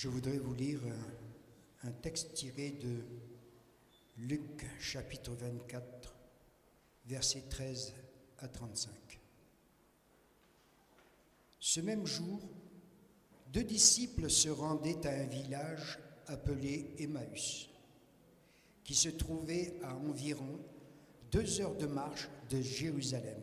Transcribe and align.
Je 0.00 0.06
voudrais 0.06 0.38
vous 0.38 0.54
lire 0.54 0.78
un, 1.82 1.90
texte 1.90 2.32
tiré 2.32 2.70
de 2.70 3.00
Luc 4.18 4.64
chapitre 4.78 5.32
24, 5.32 6.14
versets 7.06 7.42
13 7.50 7.94
à 8.38 8.46
35. 8.46 8.92
Ce 11.58 11.80
même 11.80 12.06
jour, 12.06 12.38
deux 13.52 13.64
disciples 13.64 14.30
se 14.30 14.48
rendaient 14.48 15.04
à 15.04 15.10
un 15.10 15.26
village 15.26 15.98
appelé 16.28 16.94
Emmaüs, 17.00 17.68
qui 18.84 18.94
se 18.94 19.08
trouvait 19.08 19.80
à 19.82 19.96
environ 19.96 20.60
deux 21.32 21.60
heures 21.60 21.76
de 21.76 21.86
marche 21.86 22.28
de 22.48 22.60
Jérusalem. 22.60 23.42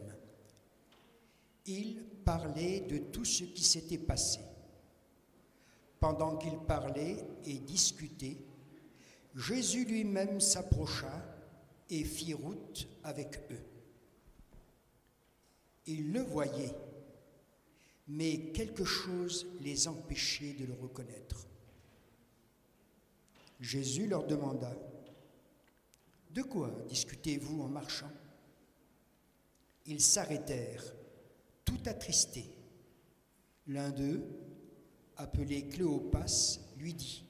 Ils 1.66 2.02
parlaient 2.24 2.80
de 2.80 3.00
tout 3.00 3.26
ce 3.26 3.44
qui 3.44 3.66
s'était 3.66 3.98
passé. 3.98 4.40
Pendant 6.00 6.38
qu'ils 6.38 6.60
parlaient 6.60 7.26
et 7.46 7.60
discutaient, 7.60 8.38
Jésus 9.36 9.86
lui-même 9.86 10.40
s'approcha 10.40 11.12
et 11.90 12.04
fit 12.04 12.34
route 12.34 12.88
avec 13.04 13.40
eux. 13.52 13.64
Ils 15.88 16.12
le 16.12 16.22
voyaient, 16.22 16.76
mais 18.08 18.52
quelque 18.52 18.86
chose 18.86 19.46
les 19.62 19.88
empêchait 19.88 20.54
de 20.54 20.66
le 20.66 20.74
reconnaître. 20.74 21.48
Jésus 23.60 24.08
leur 24.08 24.26
demanda, 24.26 24.76
De 26.32 26.42
quoi 26.42 26.72
discutez-vous 26.90 27.62
en 27.62 27.68
marchant? 27.68 28.12
Ils 29.86 30.02
s'arrêtèrent, 30.02 30.94
tout 31.64 31.80
attristés. 31.86 32.50
L'un 33.68 33.90
d'eux, 33.92 34.24
appelé 35.18 35.68
Cléopas, 35.68 36.60
lui 36.78 36.94
dit, 36.94 37.26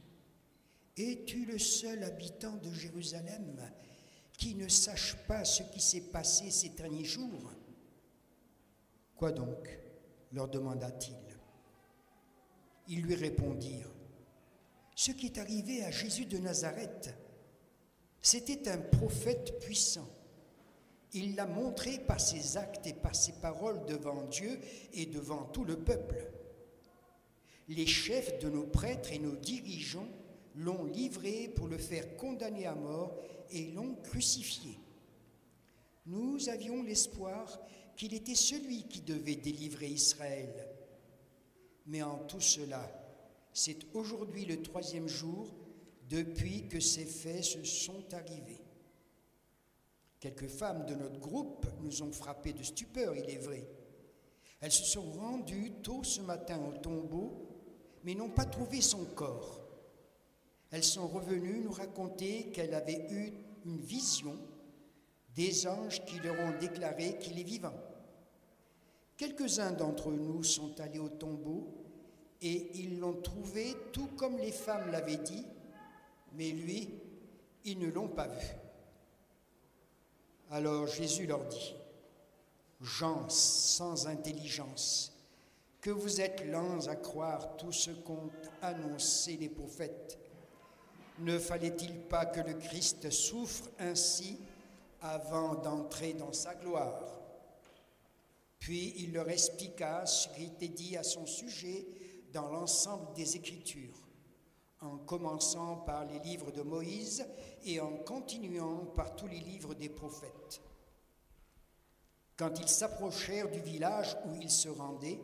Es-tu 0.97 1.45
le 1.45 1.59
seul 1.59 2.03
habitant 2.03 2.55
de 2.57 2.71
Jérusalem 2.71 3.59
qui 4.37 4.55
ne 4.55 4.67
sache 4.67 5.15
pas 5.27 5.43
ce 5.43 5.63
qui 5.63 5.81
s'est 5.81 6.09
passé 6.11 6.51
ces 6.51 6.69
derniers 6.69 7.03
jours? 7.03 7.51
Quoi 9.15 9.31
donc 9.31 9.79
leur 10.31 10.47
demanda-t-il. 10.47 11.15
Ils 12.87 13.01
lui 13.01 13.15
répondirent, 13.15 13.91
Ce 14.95 15.11
qui 15.11 15.27
est 15.27 15.37
arrivé 15.37 15.83
à 15.83 15.91
Jésus 15.91 16.25
de 16.25 16.37
Nazareth, 16.37 17.13
c'était 18.21 18.69
un 18.69 18.77
prophète 18.77 19.59
puissant. 19.59 20.07
Il 21.13 21.35
l'a 21.35 21.45
montré 21.45 21.99
par 21.99 22.19
ses 22.19 22.57
actes 22.57 22.85
et 22.87 22.93
par 22.93 23.15
ses 23.15 23.33
paroles 23.33 23.85
devant 23.85 24.23
Dieu 24.23 24.59
et 24.93 25.05
devant 25.05 25.45
tout 25.45 25.63
le 25.63 25.77
peuple. 25.77 26.31
Les 27.67 27.87
chefs 27.87 28.39
de 28.39 28.49
nos 28.49 28.65
prêtres 28.65 29.11
et 29.11 29.19
nos 29.19 29.35
dirigeants 29.35 30.07
l'ont 30.55 30.85
livré 30.85 31.49
pour 31.55 31.67
le 31.67 31.77
faire 31.77 32.15
condamner 32.17 32.65
à 32.65 32.75
mort 32.75 33.17
et 33.51 33.71
l'ont 33.71 33.95
crucifié. 33.95 34.77
Nous 36.05 36.49
avions 36.49 36.83
l'espoir 36.83 37.59
qu'il 37.95 38.13
était 38.13 38.35
celui 38.35 38.83
qui 38.83 39.01
devait 39.01 39.35
délivrer 39.35 39.87
Israël. 39.87 40.53
Mais 41.87 42.03
en 42.03 42.19
tout 42.19 42.41
cela, 42.41 42.91
c'est 43.53 43.85
aujourd'hui 43.93 44.45
le 44.45 44.61
troisième 44.61 45.07
jour 45.07 45.53
depuis 46.09 46.67
que 46.67 46.79
ces 46.79 47.05
faits 47.05 47.43
se 47.43 47.63
sont 47.63 48.13
arrivés. 48.13 48.61
Quelques 50.19 50.47
femmes 50.47 50.85
de 50.85 50.95
notre 50.95 51.19
groupe 51.19 51.65
nous 51.81 52.01
ont 52.01 52.11
frappés 52.11 52.53
de 52.53 52.63
stupeur, 52.63 53.15
il 53.15 53.29
est 53.29 53.37
vrai. 53.37 53.67
Elles 54.59 54.71
se 54.71 54.83
sont 54.83 55.11
rendues 55.11 55.71
tôt 55.83 56.03
ce 56.03 56.21
matin 56.21 56.59
au 56.67 56.77
tombeau, 56.77 57.54
mais 58.05 58.13
n'ont 58.13 58.29
pas 58.29 58.45
trouvé 58.45 58.81
son 58.81 59.03
corps. 59.03 59.59
Elles 60.69 60.83
sont 60.83 61.07
revenues 61.07 61.59
nous 61.59 61.71
raconter 61.71 62.51
qu'elles 62.51 62.75
avaient 62.75 63.07
eu 63.09 63.33
une 63.65 63.79
vision 63.79 64.37
des 65.35 65.67
anges 65.67 66.05
qui 66.05 66.19
leur 66.19 66.39
ont 66.39 66.57
déclaré 66.59 67.17
qu'il 67.17 67.39
est 67.39 67.43
vivant. 67.43 67.73
Quelques-uns 69.17 69.71
d'entre 69.71 70.11
nous 70.11 70.43
sont 70.43 70.79
allés 70.79 70.99
au 70.99 71.09
tombeau 71.09 71.67
et 72.41 72.69
ils 72.75 72.99
l'ont 72.99 73.19
trouvé 73.21 73.75
tout 73.91 74.09
comme 74.15 74.37
les 74.37 74.51
femmes 74.51 74.91
l'avaient 74.91 75.17
dit, 75.17 75.45
mais 76.33 76.51
lui, 76.51 76.89
ils 77.63 77.79
ne 77.79 77.89
l'ont 77.89 78.09
pas 78.09 78.27
vu. 78.27 78.45
Alors 80.51 80.85
Jésus 80.85 81.25
leur 81.25 81.43
dit, 81.45 81.73
gens 82.81 83.27
sans 83.29 84.05
intelligence, 84.05 85.14
que 85.85 85.91
vous 85.91 86.19
êtes 86.19 86.43
lents 86.47 86.87
à 86.87 86.95
croire 86.95 87.57
tout 87.57 87.71
ce 87.71 87.91
qu'ont 87.91 88.31
annoncé 88.63 89.37
les 89.37 89.49
prophètes. 89.49 90.17
Ne 91.19 91.37
fallait-il 91.37 91.99
pas 91.99 92.25
que 92.25 92.39
le 92.39 92.55
Christ 92.55 93.11
souffre 93.11 93.69
ainsi 93.77 94.39
avant 94.99 95.53
d'entrer 95.53 96.13
dans 96.13 96.33
sa 96.33 96.55
gloire? 96.55 97.21
Puis 98.57 98.95
il 98.97 99.13
leur 99.13 99.29
expliqua 99.29 100.07
ce 100.07 100.27
qui 100.29 100.45
était 100.45 100.69
dit 100.69 100.97
à 100.97 101.03
son 101.03 101.27
sujet 101.27 101.85
dans 102.33 102.49
l'ensemble 102.49 103.13
des 103.13 103.35
Écritures, 103.35 104.07
en 104.81 104.97
commençant 104.97 105.75
par 105.75 106.05
les 106.05 106.17
livres 106.17 106.51
de 106.51 106.63
Moïse 106.63 107.27
et 107.63 107.79
en 107.79 107.95
continuant 107.97 108.87
par 108.95 109.15
tous 109.15 109.27
les 109.27 109.39
livres 109.39 109.75
des 109.75 109.89
prophètes. 109.89 110.61
Quand 112.37 112.59
ils 112.59 112.69
s'approchèrent 112.69 113.51
du 113.51 113.59
village 113.59 114.17
où 114.25 114.35
ils 114.41 114.49
se 114.49 114.67
rendaient, 114.67 115.21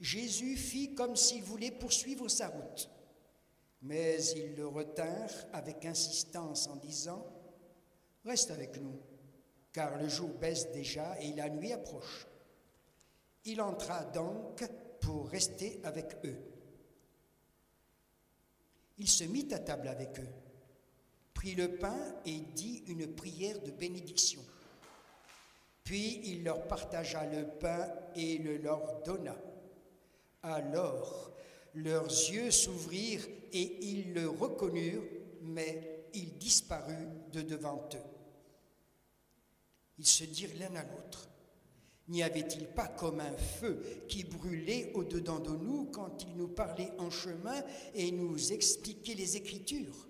Jésus 0.00 0.56
fit 0.56 0.94
comme 0.94 1.16
s'il 1.16 1.42
voulait 1.42 1.70
poursuivre 1.70 2.28
sa 2.28 2.48
route. 2.48 2.90
Mais 3.82 4.22
ils 4.36 4.54
le 4.54 4.66
retinrent 4.66 5.46
avec 5.52 5.84
insistance 5.84 6.66
en 6.66 6.76
disant, 6.76 7.24
Reste 8.24 8.50
avec 8.50 8.80
nous, 8.80 8.98
car 9.72 9.96
le 9.98 10.08
jour 10.08 10.30
baisse 10.30 10.72
déjà 10.72 11.16
et 11.20 11.32
la 11.34 11.48
nuit 11.48 11.72
approche. 11.72 12.26
Il 13.44 13.60
entra 13.60 14.04
donc 14.04 14.64
pour 15.00 15.28
rester 15.28 15.80
avec 15.84 16.16
eux. 16.24 16.36
Il 18.98 19.08
se 19.08 19.24
mit 19.24 19.46
à 19.52 19.60
table 19.60 19.88
avec 19.88 20.18
eux, 20.18 20.28
prit 21.34 21.54
le 21.54 21.76
pain 21.76 21.98
et 22.24 22.40
dit 22.40 22.82
une 22.88 23.14
prière 23.14 23.60
de 23.60 23.70
bénédiction. 23.70 24.42
Puis 25.84 26.20
il 26.24 26.42
leur 26.42 26.66
partagea 26.66 27.24
le 27.26 27.46
pain 27.46 27.88
et 28.16 28.38
le 28.38 28.56
leur 28.56 29.02
donna. 29.02 29.36
Alors 30.46 31.32
leurs 31.74 32.06
yeux 32.06 32.50
s'ouvrirent 32.50 33.26
et 33.52 33.84
ils 33.86 34.14
le 34.14 34.28
reconnurent, 34.28 35.04
mais 35.42 36.06
il 36.14 36.38
disparut 36.38 37.08
de 37.32 37.42
devant 37.42 37.88
eux. 37.94 38.10
Ils 39.98 40.06
se 40.06 40.24
dirent 40.24 40.58
l'un 40.58 40.74
à 40.76 40.84
l'autre, 40.84 41.28
N'y 42.08 42.22
avait-il 42.22 42.66
pas 42.68 42.86
comme 42.86 43.18
un 43.18 43.36
feu 43.36 43.82
qui 44.08 44.22
brûlait 44.22 44.92
au-dedans 44.94 45.40
de 45.40 45.50
nous 45.50 45.86
quand 45.86 46.22
il 46.22 46.36
nous 46.36 46.46
parlait 46.46 46.92
en 46.98 47.10
chemin 47.10 47.64
et 47.94 48.12
nous 48.12 48.52
expliquait 48.52 49.14
les 49.14 49.36
Écritures? 49.36 50.08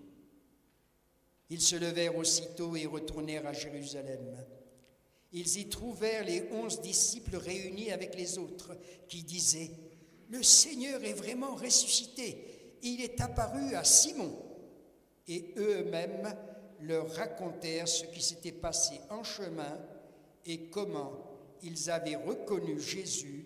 Ils 1.49 1.61
se 1.61 1.75
levèrent 1.75 2.15
aussitôt 2.15 2.75
et 2.75 2.85
retournèrent 2.85 3.47
à 3.47 3.53
Jérusalem. 3.53 4.45
Ils 5.31 5.57
y 5.57 5.69
trouvèrent 5.69 6.25
les 6.25 6.43
onze 6.51 6.81
disciples 6.81 7.37
réunis 7.37 7.91
avec 7.91 8.15
les 8.15 8.37
autres 8.37 8.77
qui 9.07 9.23
disaient, 9.23 9.71
Le 10.29 10.43
Seigneur 10.43 11.03
est 11.03 11.13
vraiment 11.13 11.55
ressuscité, 11.55 12.77
il 12.83 13.01
est 13.01 13.19
apparu 13.21 13.75
à 13.75 13.83
Simon. 13.83 14.31
Et 15.27 15.53
eux-mêmes 15.57 16.33
leur 16.81 17.09
racontèrent 17.15 17.87
ce 17.87 18.05
qui 18.05 18.21
s'était 18.21 18.51
passé 18.51 18.99
en 19.09 19.23
chemin 19.23 19.77
et 20.45 20.69
comment 20.69 21.11
ils 21.63 21.89
avaient 21.89 22.15
reconnu 22.15 22.79
Jésus 22.79 23.45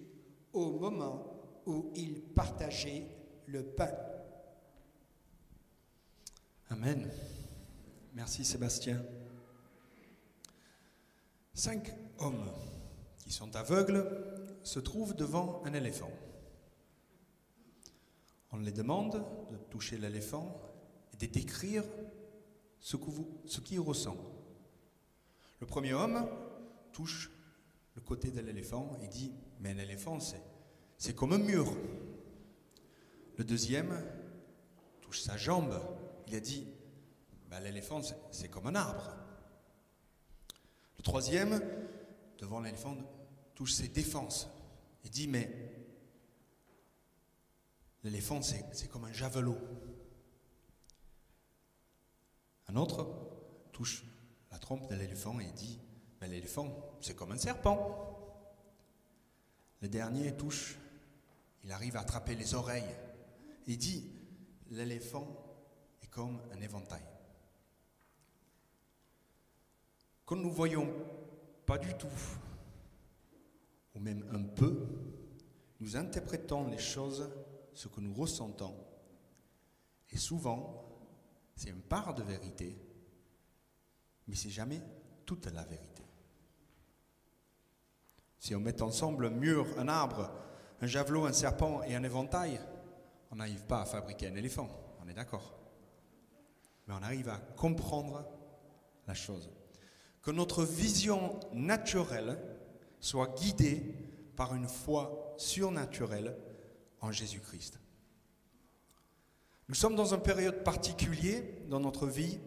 au 0.54 0.72
moment 0.72 1.26
où 1.66 1.92
ils 1.96 2.22
partageaient 2.22 3.08
le 3.48 3.64
pain. 3.64 3.92
Amen. 6.70 7.10
Merci 8.14 8.44
Sébastien. 8.46 9.04
Cinq 11.54 11.94
hommes 12.20 12.52
qui 13.24 13.32
sont 13.32 13.56
aveugles 13.56 14.06
se 14.64 14.80
trouvent 14.80 15.16
devant 15.16 15.62
un 15.66 15.74
éléphant. 15.74 16.12
On 18.52 18.58
les 18.58 18.72
demande 18.72 19.24
de 19.50 19.58
toucher 19.70 19.98
l'éléphant 19.98 20.62
et 21.14 21.18
de 21.18 21.32
décrire 21.32 21.84
ce 22.80 22.98
qu'il 23.62 23.80
ressent. 23.80 24.18
Le 25.60 25.68
premier 25.68 25.94
homme 25.94 26.28
touche 26.92 27.32
le 27.96 28.02
côté 28.02 28.32
de 28.32 28.42
l'éléphant 28.42 28.98
et 29.02 29.08
dit 29.08 29.32
Mais 29.60 29.72
un 29.72 29.78
éléphant, 29.78 30.18
c'est 30.98 31.16
comme 31.16 31.34
un 31.34 31.38
mur. 31.38 31.72
Le 33.38 33.44
deuxième 33.44 34.04
touche 35.02 35.22
sa 35.22 35.38
jambe. 35.38 35.80
Il 36.28 36.36
a 36.36 36.40
dit 36.40 36.68
ben, 37.50 37.60
L'éléphant, 37.60 38.02
c'est 38.32 38.50
comme 38.50 38.68
un 38.68 38.76
arbre. 38.76 39.16
Le 40.98 41.04
troisième, 41.04 41.62
devant 42.38 42.60
l'éléphant, 42.60 42.96
touche 43.56 43.74
ses 43.74 43.88
défenses. 43.88 44.50
Il 45.04 45.10
dit 45.10 45.28
Mais 45.28 45.71
l'éléphant, 48.04 48.42
c'est 48.42 48.90
comme 48.90 49.06
un 49.06 49.14
javelot. 49.14 49.58
Un 52.68 52.76
autre 52.76 53.08
touche 53.72 54.04
la 54.52 54.60
trompe 54.60 54.90
de 54.90 54.96
l'éléphant 54.96 55.40
et 55.40 55.52
dit, 55.52 55.80
mais 56.20 56.28
l'éléphant, 56.28 56.98
c'est 57.02 57.16
comme 57.16 57.32
un 57.32 57.38
serpent. 57.38 58.08
Le 59.82 59.88
dernier 59.88 60.36
touche, 60.36 60.78
il 61.64 61.72
arrive 61.72 61.96
à 61.96 62.02
attraper 62.02 62.36
les 62.36 62.54
oreilles. 62.54 62.96
Il 63.68 63.78
dit, 63.78 64.12
l'éléphant 64.70 65.28
est 66.02 66.08
comme 66.08 66.40
un 66.52 66.62
éventail. 66.62 67.04
Quand 70.26 70.36
nous 70.36 70.52
voyons 70.52 70.94
pas 71.66 71.78
du 71.78 71.94
tout, 71.96 72.08
ou 73.94 74.00
même 74.00 74.26
un 74.32 74.44
peu, 74.44 74.88
nous 75.80 75.98
interprétons 75.98 76.68
les 76.68 76.78
choses, 76.78 77.30
ce 77.74 77.88
que 77.88 78.02
nous 78.02 78.14
ressentons, 78.14 78.76
et 80.12 80.18
souvent, 80.18 80.86
c'est 81.56 81.70
une 81.70 81.82
part 81.82 82.14
de 82.14 82.24
vérité, 82.24 82.78
mais 84.28 84.36
c'est 84.36 84.50
jamais 84.50 84.82
toute 85.26 85.46
la 85.48 85.64
vérité. 85.64 86.04
Si 88.40 88.56
on 88.56 88.60
met 88.60 88.82
ensemble 88.82 89.28
un 89.28 89.32
mur, 89.32 89.68
un 89.78 89.88
arbre, 89.88 90.32
un 90.82 90.88
javelot, 90.88 91.26
un 91.26 91.34
serpent 91.34 91.84
et 91.84 91.96
un 91.96 92.04
éventail, 92.04 92.60
on 93.30 93.36
n'arrive 93.36 93.66
pas 93.66 93.82
à 93.82 93.86
fabriquer 93.86 94.28
un 94.28 94.36
éléphant, 94.36 94.70
on 95.04 95.08
est 95.08 95.14
d'accord. 95.14 95.58
Mais 96.88 96.94
on 96.94 97.04
arrive 97.04 97.30
à 97.30 97.38
comprendre 97.38 98.26
la 99.08 99.14
chose. 99.14 99.50
Que 100.22 100.32
notre 100.32 100.64
vision 100.64 101.40
naturelle 101.54 102.38
soit 103.00 103.36
guidée 103.36 103.96
par 104.36 104.56
une 104.56 104.68
foi 104.68 105.36
surnaturelle 105.38 106.36
en 107.02 107.12
Jésus-Christ. 107.12 107.80
Nous 109.68 109.76
sommes 109.76 109.96
dans 109.96 110.14
une 110.14 110.22
période 110.22 110.64
particulière 110.64 111.44
dans 111.68 111.80
notre 111.80 112.08
vie, 112.08 112.40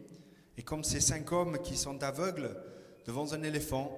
et 0.57 0.63
comme 0.63 0.85
ces 0.85 1.01
cinq 1.01 1.33
hommes 1.33 1.59
qui 1.59 1.77
sont 1.77 2.03
aveugles 2.03 2.57
devant 3.05 3.33
un 3.33 3.43
éléphant, 3.43 3.91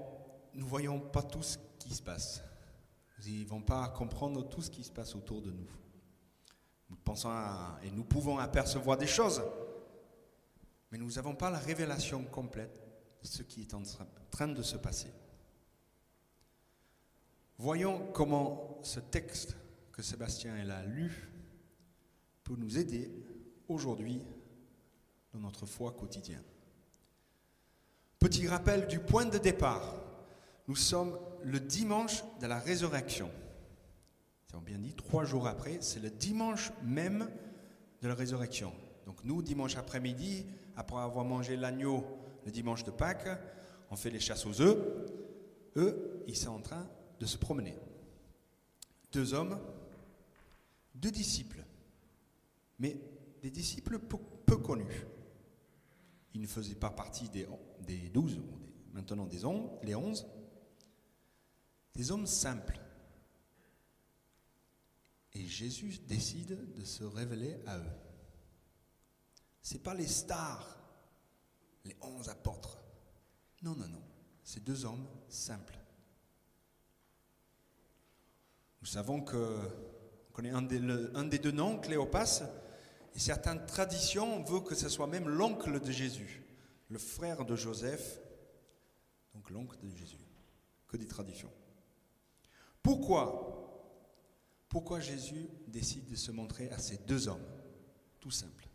nous 0.55 0.65
ne 0.65 0.71
voyons 0.71 0.99
pas 0.99 1.23
tout 1.23 1.43
ce 1.43 1.59
qui 1.79 1.95
se 1.95 2.03
passe. 2.03 2.43
Ils 3.27 3.43
ne 3.45 3.49
vont 3.49 3.63
pas 3.63 3.89
comprendre 3.89 4.49
tout 4.49 4.63
ce 4.63 4.71
qui 4.71 4.85
se 4.85 4.91
passe 4.91 5.15
autour 5.15 5.43
de 5.43 5.51
nous. 5.51 5.69
Nous 6.89 6.97
pensons 6.97 7.31
et 7.83 7.91
nous 7.91 8.05
pouvons 8.05 8.39
apercevoir 8.39 8.97
des 8.97 9.07
choses, 9.07 9.43
mais 10.91 10.99
nous 10.99 11.11
n'avons 11.13 11.35
pas 11.35 11.51
la 11.51 11.59
révélation 11.59 12.23
complète 12.25 12.81
de 13.23 13.27
ce 13.27 13.43
qui 13.43 13.63
est 13.63 13.75
en 13.75 13.83
train 14.31 14.49
de 14.49 14.63
se 14.63 14.77
passer. 14.77 15.13
Voyons 17.59 18.13
comment 18.13 18.79
ce 18.83 19.01
texte 19.01 19.57
que 19.97 20.03
Sébastien 20.03 20.55
a 20.69 20.83
lu 20.85 21.11
peut 22.45 22.57
nous 22.59 22.77
aider 22.77 23.11
aujourd'hui 23.67 24.23
dans 25.33 25.41
notre 25.41 25.65
foi 25.65 25.93
quotidienne. 25.93 26.45
Petit 28.19 28.47
rappel 28.47 28.87
du 28.89 28.99
point 28.99 29.25
de 29.25 29.39
départ. 29.39 29.95
Nous 30.69 30.77
sommes 30.77 31.19
le 31.43 31.61
dimanche 31.61 32.23
de 32.41 32.47
la 32.47 32.59
résurrection. 32.59 33.31
C'est 34.47 34.63
bien 34.65 34.79
dit, 34.79 34.95
trois 34.95 35.25
jours 35.25 35.47
après, 35.47 35.79
c'est 35.81 36.01
le 36.01 36.11
dimanche 36.11 36.73
même 36.83 37.31
de 38.03 38.09
la 38.09 38.15
résurrection. 38.15 38.73
Donc 39.07 39.23
nous, 39.25 39.43
dimanche 39.43 39.77
après-midi, 39.77 40.47
après 40.77 41.01
avoir 41.01 41.25
mangé 41.25 41.57
l'agneau 41.57 42.05
le 42.45 42.51
dimanche 42.51 42.85
de 42.85 42.91
Pâques, 42.91 43.29
on 43.91 43.97
fait 43.97 44.11
les 44.11 44.21
chasses 44.21 44.47
aux 44.47 44.61
œufs. 44.61 44.79
Eux, 45.77 46.23
ils 46.27 46.37
sont 46.37 46.51
en 46.51 46.61
train 46.61 46.87
de 47.21 47.27
se 47.27 47.37
promener. 47.37 47.77
Deux 49.13 49.35
hommes, 49.35 49.59
deux 50.97 51.11
disciples, 51.11 51.65
mais 52.79 52.99
des 53.43 53.51
disciples 53.51 53.99
peu, 53.99 54.57
connus. 54.57 55.07
Ils 56.35 56.41
ne 56.41 56.47
faisaient 56.47 56.75
pas 56.75 56.91
partie 56.91 57.29
des, 57.29 57.47
douze, 58.09 58.41
maintenant 58.93 59.27
des 59.27 59.45
onze, 59.45 59.71
onze, 59.95 60.27
des 61.95 62.11
hommes 62.11 62.27
simples. 62.27 62.81
Et 65.33 65.47
Jésus 65.47 65.99
décide 66.07 66.75
de 66.75 66.85
se 66.85 67.05
révéler 67.05 67.57
à 67.67 67.79
eux. 67.79 67.93
Ce 69.63 69.75
n'est 69.75 69.81
pas 69.81 69.95
les 69.95 70.07
stars, 70.07 70.79
les 71.85 71.97
onze 72.01 72.29
apôtres. 72.29 72.79
Non, 73.63 73.75
non, 73.75 73.89
non. 73.89 74.03
C'est 74.43 74.65
deux 74.65 74.85
hommes 74.85 75.07
simples. 75.29 75.79
Nous 78.81 78.87
savons 78.87 79.21
que 79.23 79.59
connaît 80.37 80.51
un 80.51 80.61
des, 80.61 81.39
deux 81.39 81.51
noms, 81.51 81.79
Cléopas, 81.79 82.43
et 83.15 83.19
certaines 83.19 83.65
traditions 83.65 84.43
veulent 84.43 84.65
que 84.65 84.75
ce 84.75 84.91
soit 84.91 85.07
même 85.07 85.31
l'oncle 85.31 85.81
de 85.81 85.91
Jésus, 85.91 86.43
le 86.91 86.99
frère 86.99 87.47
de 87.47 87.57
Joseph, 87.57 88.21
donc 89.33 89.49
l'oncle 89.49 89.79
de 89.83 89.89
Jésus. 89.97 90.19
Que 90.89 90.99
des 90.99 91.07
traditions. 91.07 91.51
Pourquoi? 92.83 93.97
Pourquoi 94.69 95.01
Jésus 95.01 95.49
décide 95.69 96.07
de 96.07 96.17
se 96.17 96.31
montrer 96.33 96.71
à 96.71 96.79
ces 96.79 96.99
deux 96.99 97.29
hommes? 97.29 97.47
Tout 98.21 98.31
simple. 98.31 98.69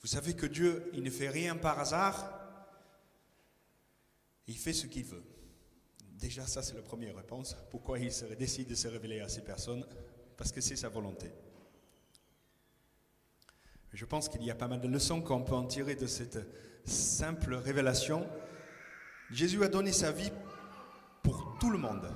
Vous 0.00 0.08
savez 0.08 0.34
que 0.34 0.46
Dieu, 0.46 0.90
il 0.92 1.04
ne 1.04 1.10
fait 1.10 1.28
rien 1.28 1.56
par 1.56 1.78
hasard, 1.78 2.36
il 4.48 4.58
fait 4.58 4.72
ce 4.72 4.88
qu'il 4.88 5.04
veut. 5.04 5.22
Déjà, 6.14 6.48
ça, 6.48 6.64
c'est 6.64 6.74
la 6.74 6.82
première 6.82 7.16
réponse. 7.16 7.56
Pourquoi 7.70 8.00
il 8.00 8.10
décide 8.36 8.68
de 8.68 8.74
se 8.74 8.88
révéler 8.88 9.20
à 9.20 9.28
ces 9.28 9.42
personnes? 9.42 9.86
Parce 10.40 10.52
que 10.52 10.62
c'est 10.62 10.74
sa 10.74 10.88
volonté. 10.88 11.30
Je 13.92 14.06
pense 14.06 14.30
qu'il 14.30 14.42
y 14.42 14.50
a 14.50 14.54
pas 14.54 14.68
mal 14.68 14.80
de 14.80 14.88
leçons 14.88 15.20
qu'on 15.20 15.42
peut 15.42 15.54
en 15.54 15.66
tirer 15.66 15.96
de 15.96 16.06
cette 16.06 16.38
simple 16.86 17.52
révélation. 17.52 18.26
Jésus 19.30 19.62
a 19.62 19.68
donné 19.68 19.92
sa 19.92 20.12
vie 20.12 20.32
pour 21.22 21.58
tout 21.60 21.68
le 21.68 21.76
monde. 21.76 22.10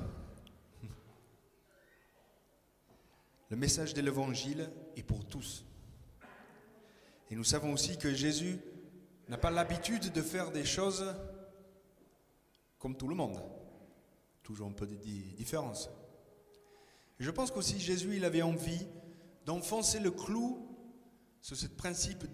Le 3.51 3.57
message 3.59 3.93
de 3.93 4.01
l'Évangile 4.01 4.71
est 4.97 5.03
pour 5.03 5.27
tous. 5.27 5.67
Et 7.31 7.37
nous 7.37 7.45
savons 7.45 7.75
aussi 7.75 7.99
que 7.99 8.15
Jésus 8.15 8.59
n'a 9.29 9.37
pas 9.37 9.51
l'habitude 9.51 10.11
de 10.13 10.23
faire 10.23 10.51
des 10.51 10.65
choses 10.65 11.15
comme 12.79 12.97
tout 12.97 13.09
le 13.09 13.17
monde 13.17 13.39
toujours 14.43 14.69
un 14.69 14.73
peu 14.73 14.87
de 14.87 14.95
différence. 14.95 15.91
Je 17.19 17.31
pense 17.31 17.51
qu'aussi 17.51 17.79
Jésus, 17.79 18.17
il 18.17 18.25
avait 18.25 18.43
envie 18.43 18.87
d'enfoncer 19.47 20.01
le 20.01 20.11
clou 20.11 20.69
sur 21.41 21.57
ce 21.57 21.67
principe 21.67 22.25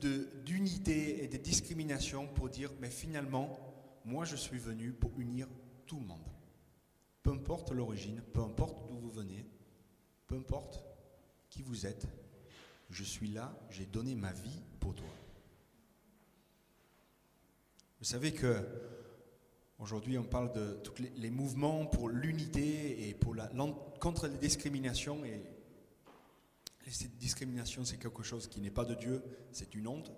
d'unité 0.44 1.24
et 1.24 1.28
de 1.28 1.36
discrimination 1.36 2.28
pour 2.28 2.48
dire, 2.48 2.70
mais 2.80 2.90
finalement, 2.90 3.58
moi 4.04 4.24
je 4.24 4.36
suis 4.36 4.58
venu 4.58 4.92
pour 4.92 5.18
unir 5.18 5.48
tout 5.86 5.98
le 5.98 6.06
monde. 6.06 6.28
Peu 7.22 7.30
importe 7.30 7.72
l'origine, 7.72 8.22
peu 8.32 8.40
importe 8.40 8.86
d'où 8.86 8.96
vous 8.96 9.10
venez, 9.10 9.46
peu 10.26 10.36
importe 10.36 10.84
qui 11.50 11.62
vous 11.62 11.86
êtes, 11.86 12.06
je 12.88 13.04
suis 13.04 13.28
là, 13.28 13.52
j'ai 13.70 13.84
donné 13.84 14.14
ma 14.14 14.32
vie 14.32 14.62
pour 14.78 14.94
toi. 14.94 15.08
Vous 17.98 18.04
savez 18.06 18.32
que 18.32 18.64
Aujourd'hui, 19.80 20.18
on 20.18 20.24
parle 20.24 20.52
de 20.52 20.74
tous 20.84 21.02
les, 21.16 21.30
mouvements 21.30 21.86
pour 21.86 22.10
l'unité 22.10 23.08
et 23.08 23.14
pour 23.14 23.34
la, 23.34 23.50
contre 23.98 24.26
les 24.28 24.36
discriminations. 24.36 25.24
Et 25.24 25.42
cette 26.90 27.16
discrimination, 27.16 27.86
c'est 27.86 27.96
quelque 27.96 28.22
chose 28.22 28.46
qui 28.46 28.60
n'est 28.60 28.70
pas 28.70 28.84
de 28.84 28.94
Dieu, 28.94 29.24
c'est 29.52 29.74
une 29.74 29.88
honte. 29.88 30.12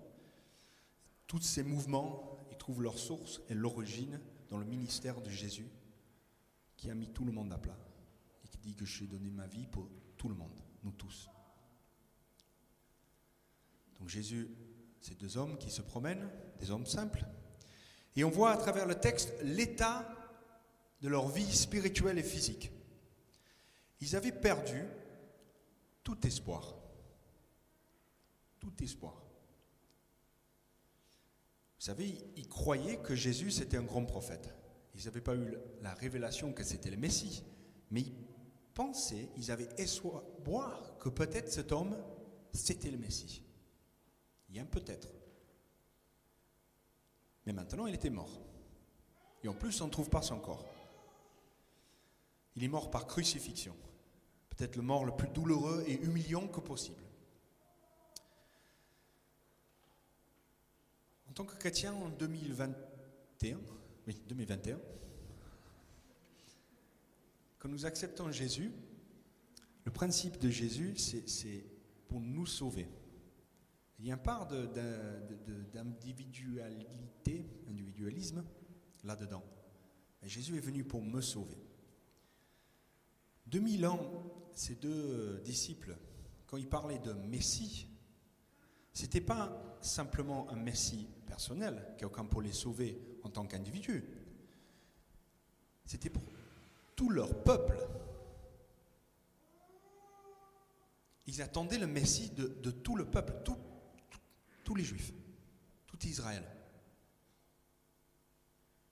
Tous 1.27 1.39
ces 1.39 1.63
mouvements, 1.63 2.37
ils 2.51 2.57
trouvent 2.57 2.83
leur 2.83 2.99
source 2.99 3.41
et 3.47 3.53
l'origine 3.53 4.19
dans 4.49 4.57
le 4.57 4.65
ministère 4.65 5.21
de 5.21 5.29
Jésus, 5.29 5.69
qui 6.75 6.91
a 6.91 6.93
mis 6.93 7.07
tout 7.07 7.23
le 7.23 7.31
monde 7.31 7.53
à 7.53 7.57
plat 7.57 7.79
et 8.43 8.49
qui 8.49 8.57
dit 8.57 8.75
que 8.75 8.83
j'ai 8.83 9.07
donné 9.07 9.29
ma 9.29 9.47
vie 9.47 9.65
pour 9.67 9.87
tout 10.17 10.27
le 10.27 10.35
monde, 10.35 10.59
nous 10.83 10.91
tous. 10.91 11.29
Donc 13.97 14.09
Jésus, 14.09 14.49
ces 14.99 15.15
deux 15.15 15.37
hommes 15.37 15.57
qui 15.57 15.71
se 15.71 15.81
promènent, 15.81 16.29
des 16.59 16.69
hommes 16.69 16.85
simples, 16.85 17.25
et 18.15 18.23
on 18.23 18.29
voit 18.29 18.51
à 18.51 18.57
travers 18.57 18.85
le 18.85 18.95
texte 18.95 19.33
l'état 19.43 20.07
de 21.01 21.09
leur 21.09 21.27
vie 21.27 21.51
spirituelle 21.51 22.17
et 22.17 22.23
physique. 22.23 22.71
Ils 24.01 24.15
avaient 24.15 24.31
perdu 24.31 24.85
tout 26.03 26.25
espoir. 26.25 26.75
Tout 28.59 28.73
espoir. 28.81 29.23
Vous 31.79 31.85
savez, 31.85 32.17
ils 32.37 32.47
croyaient 32.47 33.01
que 33.01 33.15
Jésus 33.15 33.51
c'était 33.51 33.77
un 33.77 33.83
grand 33.83 34.05
prophète. 34.05 34.53
Ils 34.95 35.05
n'avaient 35.05 35.21
pas 35.21 35.35
eu 35.35 35.57
la 35.81 35.93
révélation 35.93 36.53
que 36.53 36.63
c'était 36.63 36.91
le 36.91 36.97
Messie. 36.97 37.43
Mais 37.91 38.01
ils 38.01 38.15
pensaient, 38.73 39.29
ils 39.35 39.51
avaient 39.51 39.69
espoir 39.77 40.97
que 40.99 41.09
peut-être 41.09 41.51
cet 41.51 41.71
homme, 41.71 41.97
c'était 42.53 42.91
le 42.91 42.97
Messie. 42.97 43.43
Il 44.49 44.55
y 44.55 44.59
a 44.59 44.61
un 44.63 44.65
peut-être. 44.65 45.09
Mais 47.45 47.53
maintenant, 47.53 47.87
il 47.87 47.95
était 47.95 48.09
mort. 48.09 48.41
Et 49.43 49.47
en 49.47 49.53
plus, 49.53 49.81
on 49.81 49.87
ne 49.87 49.91
trouve 49.91 50.09
pas 50.09 50.21
son 50.21 50.39
corps. 50.39 50.65
Il 52.55 52.63
est 52.63 52.69
mort 52.69 52.91
par 52.91 53.07
crucifixion. 53.07 53.75
Peut-être 54.49 54.75
le 54.75 54.81
mort 54.83 55.05
le 55.05 55.15
plus 55.15 55.27
douloureux 55.29 55.83
et 55.87 56.01
humiliant 56.01 56.47
que 56.47 56.59
possible. 56.59 57.03
En 61.29 61.33
tant 61.33 61.45
que 61.45 61.55
chrétien 61.55 61.93
en 61.93 62.09
2021, 62.09 63.59
quand 67.57 67.69
nous 67.69 67.85
acceptons 67.85 68.31
Jésus, 68.31 68.71
le 69.83 69.91
principe 69.91 70.37
de 70.37 70.49
Jésus, 70.49 70.93
c'est 70.97 71.65
pour 72.07 72.21
nous 72.21 72.45
sauver. 72.45 72.87
Il 74.03 74.09
y 74.09 74.11
a 74.11 74.15
une 74.15 74.21
part 74.21 74.47
d'individualité, 75.73 77.45
individualisme 77.69 78.43
là-dedans. 79.05 79.41
Jésus 80.23 80.57
est 80.57 80.59
venu 80.59 80.83
pour 80.83 81.01
me 81.01 81.21
sauver. 81.21 81.57
2000 83.47 83.85
ans, 83.85 84.11
ces 84.51 84.75
deux 84.75 85.39
disciples, 85.45 85.97
quand 86.47 86.57
ils 86.57 86.67
parlaient 86.67 86.99
de 86.99 87.13
Messie, 87.13 87.87
ce 88.91 89.03
n'était 89.03 89.21
pas 89.21 89.77
simplement 89.79 90.49
un 90.49 90.57
Messie 90.57 91.07
personnel, 91.25 91.95
quelqu'un 91.97 92.25
pour 92.25 92.41
les 92.41 92.51
sauver 92.51 92.99
en 93.23 93.29
tant 93.29 93.47
qu'individu. 93.47 94.03
C'était 95.85 96.09
pour 96.09 96.23
tout 96.97 97.09
leur 97.09 97.41
peuple. 97.41 97.77
Ils 101.25 101.41
attendaient 101.41 101.79
le 101.79 101.87
Messie 101.87 102.31
de, 102.31 102.69
tout 102.69 102.97
le 102.97 103.05
peuple, 103.05 103.33
tous 104.63 104.75
les 104.75 104.83
Juifs, 104.83 105.13
tout 105.87 105.99
Israël. 106.05 106.43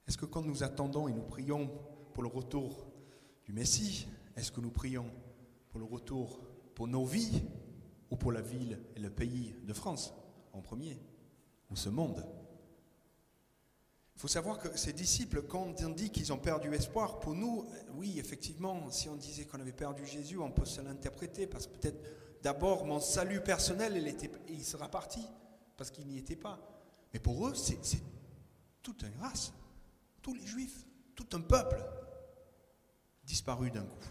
Est-ce 0.07 0.17
que 0.17 0.25
quand 0.25 0.41
nous 0.41 0.63
attendons 0.63 1.07
et 1.07 1.13
nous 1.13 1.23
prions 1.23 1.71
pour 2.13 2.23
le 2.23 2.29
retour 2.29 2.91
du 3.45 3.53
Messie, 3.53 4.07
est-ce 4.35 4.51
que 4.51 4.61
nous 4.61 4.71
prions 4.71 5.09
pour 5.69 5.79
le 5.79 5.85
retour 5.85 6.41
pour 6.75 6.87
nos 6.87 7.05
vies 7.05 7.43
ou 8.09 8.17
pour 8.17 8.31
la 8.31 8.41
ville 8.41 8.79
et 8.95 8.99
le 8.99 9.09
pays 9.09 9.55
de 9.63 9.73
France 9.73 10.13
en 10.53 10.61
premier, 10.61 10.99
ou 11.69 11.75
ce 11.75 11.89
monde? 11.89 12.25
Il 14.15 14.19
faut 14.19 14.27
savoir 14.27 14.59
que 14.59 14.77
ces 14.77 14.93
disciples, 14.93 15.41
quand 15.43 15.81
on 15.81 15.89
dit 15.89 16.11
qu'ils 16.11 16.31
ont 16.31 16.37
perdu 16.37 16.73
espoir, 16.75 17.19
pour 17.19 17.33
nous, 17.33 17.65
oui, 17.95 18.19
effectivement, 18.19 18.91
si 18.91 19.09
on 19.09 19.15
disait 19.15 19.45
qu'on 19.45 19.59
avait 19.59 19.71
perdu 19.71 20.05
Jésus, 20.05 20.37
on 20.37 20.51
peut 20.51 20.65
se 20.65 20.81
l'interpréter, 20.81 21.47
parce 21.47 21.65
que 21.65 21.73
peut-être 21.77 22.03
d'abord 22.43 22.85
mon 22.85 22.99
salut 22.99 23.41
personnel, 23.41 23.95
il, 23.95 24.29
il 24.49 24.63
sera 24.63 24.89
parti, 24.89 25.21
parce 25.81 25.89
qu'il 25.89 26.05
n'y 26.05 26.19
était 26.19 26.35
pas. 26.35 26.59
Mais 27.11 27.19
pour 27.19 27.47
eux, 27.47 27.55
c'est 27.55 27.81
toute 28.83 29.01
une 29.01 29.17
race, 29.19 29.51
tous 30.21 30.35
les 30.35 30.45
juifs, 30.45 30.85
tout 31.15 31.25
un 31.33 31.41
peuple 31.41 31.83
disparu 33.23 33.71
d'un 33.71 33.85
coup. 33.85 34.07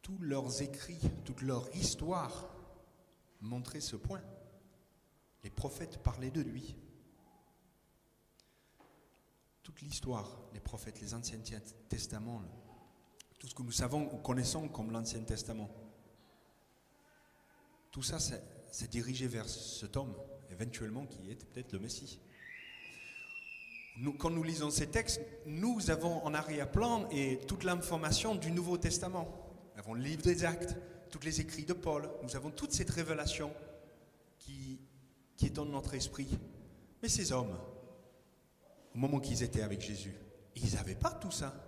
tous 0.00 0.16
leurs 0.20 0.62
écrits, 0.62 1.10
toute 1.26 1.42
leur 1.42 1.68
histoire 1.76 2.48
montrait 3.42 3.82
ce 3.82 3.96
point. 3.96 4.22
Les 5.44 5.50
prophètes 5.50 6.02
parlaient 6.02 6.30
de 6.30 6.40
lui. 6.40 6.74
Toute 9.62 9.82
l'histoire, 9.82 10.40
les 10.54 10.60
prophètes, 10.60 11.02
les 11.02 11.12
Anciens 11.12 11.40
Testaments, 11.90 12.40
tout 13.38 13.46
ce 13.46 13.54
que 13.54 13.62
nous 13.62 13.72
savons 13.72 14.10
ou 14.12 14.16
connaissons 14.18 14.68
comme 14.68 14.90
l'Ancien 14.90 15.20
Testament, 15.20 15.70
tout 17.90 18.02
ça, 18.02 18.18
c'est 18.70 18.90
dirigé 18.90 19.26
vers 19.26 19.48
cet 19.48 19.96
homme, 19.96 20.14
éventuellement, 20.50 21.06
qui 21.06 21.30
est 21.30 21.44
peut-être 21.46 21.72
le 21.72 21.78
Messie. 21.78 22.20
Quand 24.18 24.30
nous 24.30 24.44
lisons 24.44 24.70
ces 24.70 24.86
textes, 24.86 25.20
nous 25.46 25.90
avons 25.90 26.22
en 26.24 26.32
arrière-plan 26.34 27.08
et 27.10 27.40
toute 27.48 27.64
l'information 27.64 28.34
du 28.36 28.52
Nouveau 28.52 28.78
Testament. 28.78 29.26
Nous 29.74 29.80
avons 29.80 29.94
le 29.94 30.02
livre 30.02 30.22
des 30.22 30.44
actes, 30.44 30.76
tous 31.10 31.20
les 31.24 31.40
écrits 31.40 31.64
de 31.64 31.72
Paul, 31.72 32.08
nous 32.22 32.36
avons 32.36 32.50
toute 32.50 32.72
cette 32.72 32.90
révélation 32.90 33.52
qui 34.38 34.78
est 35.42 35.50
dans 35.50 35.64
notre 35.64 35.94
esprit. 35.94 36.28
Mais 37.02 37.08
ces 37.08 37.32
hommes, 37.32 37.56
au 38.94 38.98
moment 38.98 39.20
qu'ils 39.20 39.42
étaient 39.42 39.62
avec 39.62 39.80
Jésus, 39.80 40.14
ils 40.54 40.74
n'avaient 40.74 40.94
pas 40.94 41.10
tout 41.10 41.30
ça. 41.30 41.67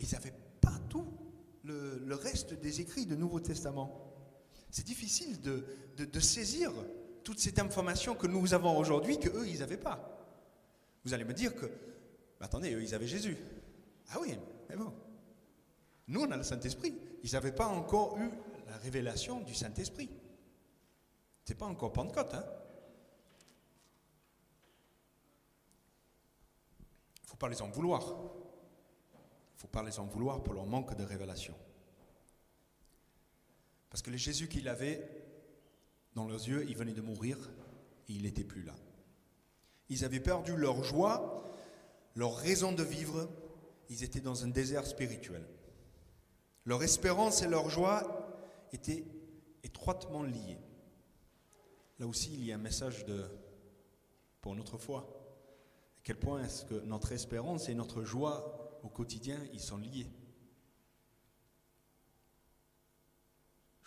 Ils 0.00 0.12
n'avaient 0.12 0.34
pas 0.60 0.78
tout 0.88 1.06
le, 1.64 2.14
reste 2.14 2.54
des 2.54 2.80
écrits 2.80 3.06
du 3.06 3.16
Nouveau 3.16 3.40
Testament. 3.40 4.14
C'est 4.70 4.86
difficile 4.86 5.40
de, 5.40 6.20
saisir 6.20 6.72
toute 7.24 7.40
cette 7.40 7.58
information 7.58 8.14
que 8.14 8.26
nous 8.26 8.54
avons 8.54 8.76
aujourd'hui 8.78 9.18
que 9.18 9.28
eux, 9.28 9.48
ils 9.48 9.60
n'avaient 9.60 9.76
pas. 9.76 10.14
Vous 11.04 11.14
allez 11.14 11.24
me 11.24 11.34
dire 11.34 11.54
que, 11.54 11.66
attendez, 12.40 12.74
eux, 12.74 12.82
ils 12.82 12.94
avaient 12.94 13.06
Jésus. 13.06 13.36
Ah 14.10 14.18
oui, 14.20 14.34
mais 14.68 14.76
bon, 14.76 14.92
nous, 16.08 16.22
on 16.22 16.30
a 16.30 16.36
le 16.36 16.42
Saint-Esprit. 16.42 16.94
Ils 17.22 17.32
n'avaient 17.32 17.52
pas 17.52 17.66
encore 17.66 18.18
eu 18.18 18.30
la 18.66 18.76
révélation 18.78 19.40
du 19.40 19.54
Saint-Esprit. 19.54 20.08
Ce 21.44 21.52
n'est 21.52 21.58
pas 21.58 21.66
encore 21.66 21.92
Pentecôte. 21.92 22.34
Hein 22.34 22.44
faut 27.24 27.36
pas 27.36 27.48
les 27.48 27.62
en 27.62 27.68
vouloir. 27.68 28.14
Ne 29.58 29.62
faut 29.62 29.68
pas 29.68 29.82
les 29.82 29.98
en 29.98 30.04
vouloir 30.04 30.40
pour 30.44 30.54
leur 30.54 30.66
manque 30.66 30.96
de 30.96 31.02
révélation. 31.02 31.54
Parce 33.90 34.02
que 34.02 34.10
le 34.10 34.16
Jésus 34.16 34.46
qu'il 34.46 34.68
avait 34.68 35.04
dans 36.14 36.28
leurs 36.28 36.46
yeux, 36.46 36.64
il 36.68 36.76
venait 36.76 36.92
de 36.92 37.00
mourir 37.00 37.36
et 38.08 38.12
il 38.12 38.22
n'était 38.22 38.44
plus 38.44 38.62
là. 38.62 38.76
Ils 39.88 40.04
avaient 40.04 40.20
perdu 40.20 40.56
leur 40.56 40.84
joie, 40.84 41.44
leur 42.14 42.36
raison 42.36 42.70
de 42.70 42.84
vivre. 42.84 43.28
Ils 43.88 44.04
étaient 44.04 44.20
dans 44.20 44.44
un 44.44 44.48
désert 44.48 44.86
spirituel. 44.86 45.44
Leur 46.64 46.84
espérance 46.84 47.42
et 47.42 47.48
leur 47.48 47.68
joie 47.68 48.28
étaient 48.72 49.04
étroitement 49.64 50.22
liées. 50.22 50.58
Là 51.98 52.06
aussi, 52.06 52.32
il 52.32 52.44
y 52.44 52.52
a 52.52 52.54
un 52.54 52.58
message 52.58 53.04
pour 54.40 54.54
notre 54.54 54.78
foi. 54.78 55.00
À 55.96 56.00
quel 56.04 56.16
point 56.16 56.44
est-ce 56.44 56.64
que 56.64 56.74
notre 56.84 57.10
espérance 57.10 57.68
et 57.68 57.74
notre 57.74 58.04
joie 58.04 58.67
au 58.82 58.88
quotidien, 58.88 59.38
ils 59.52 59.60
sont 59.60 59.78
liés 59.78 60.10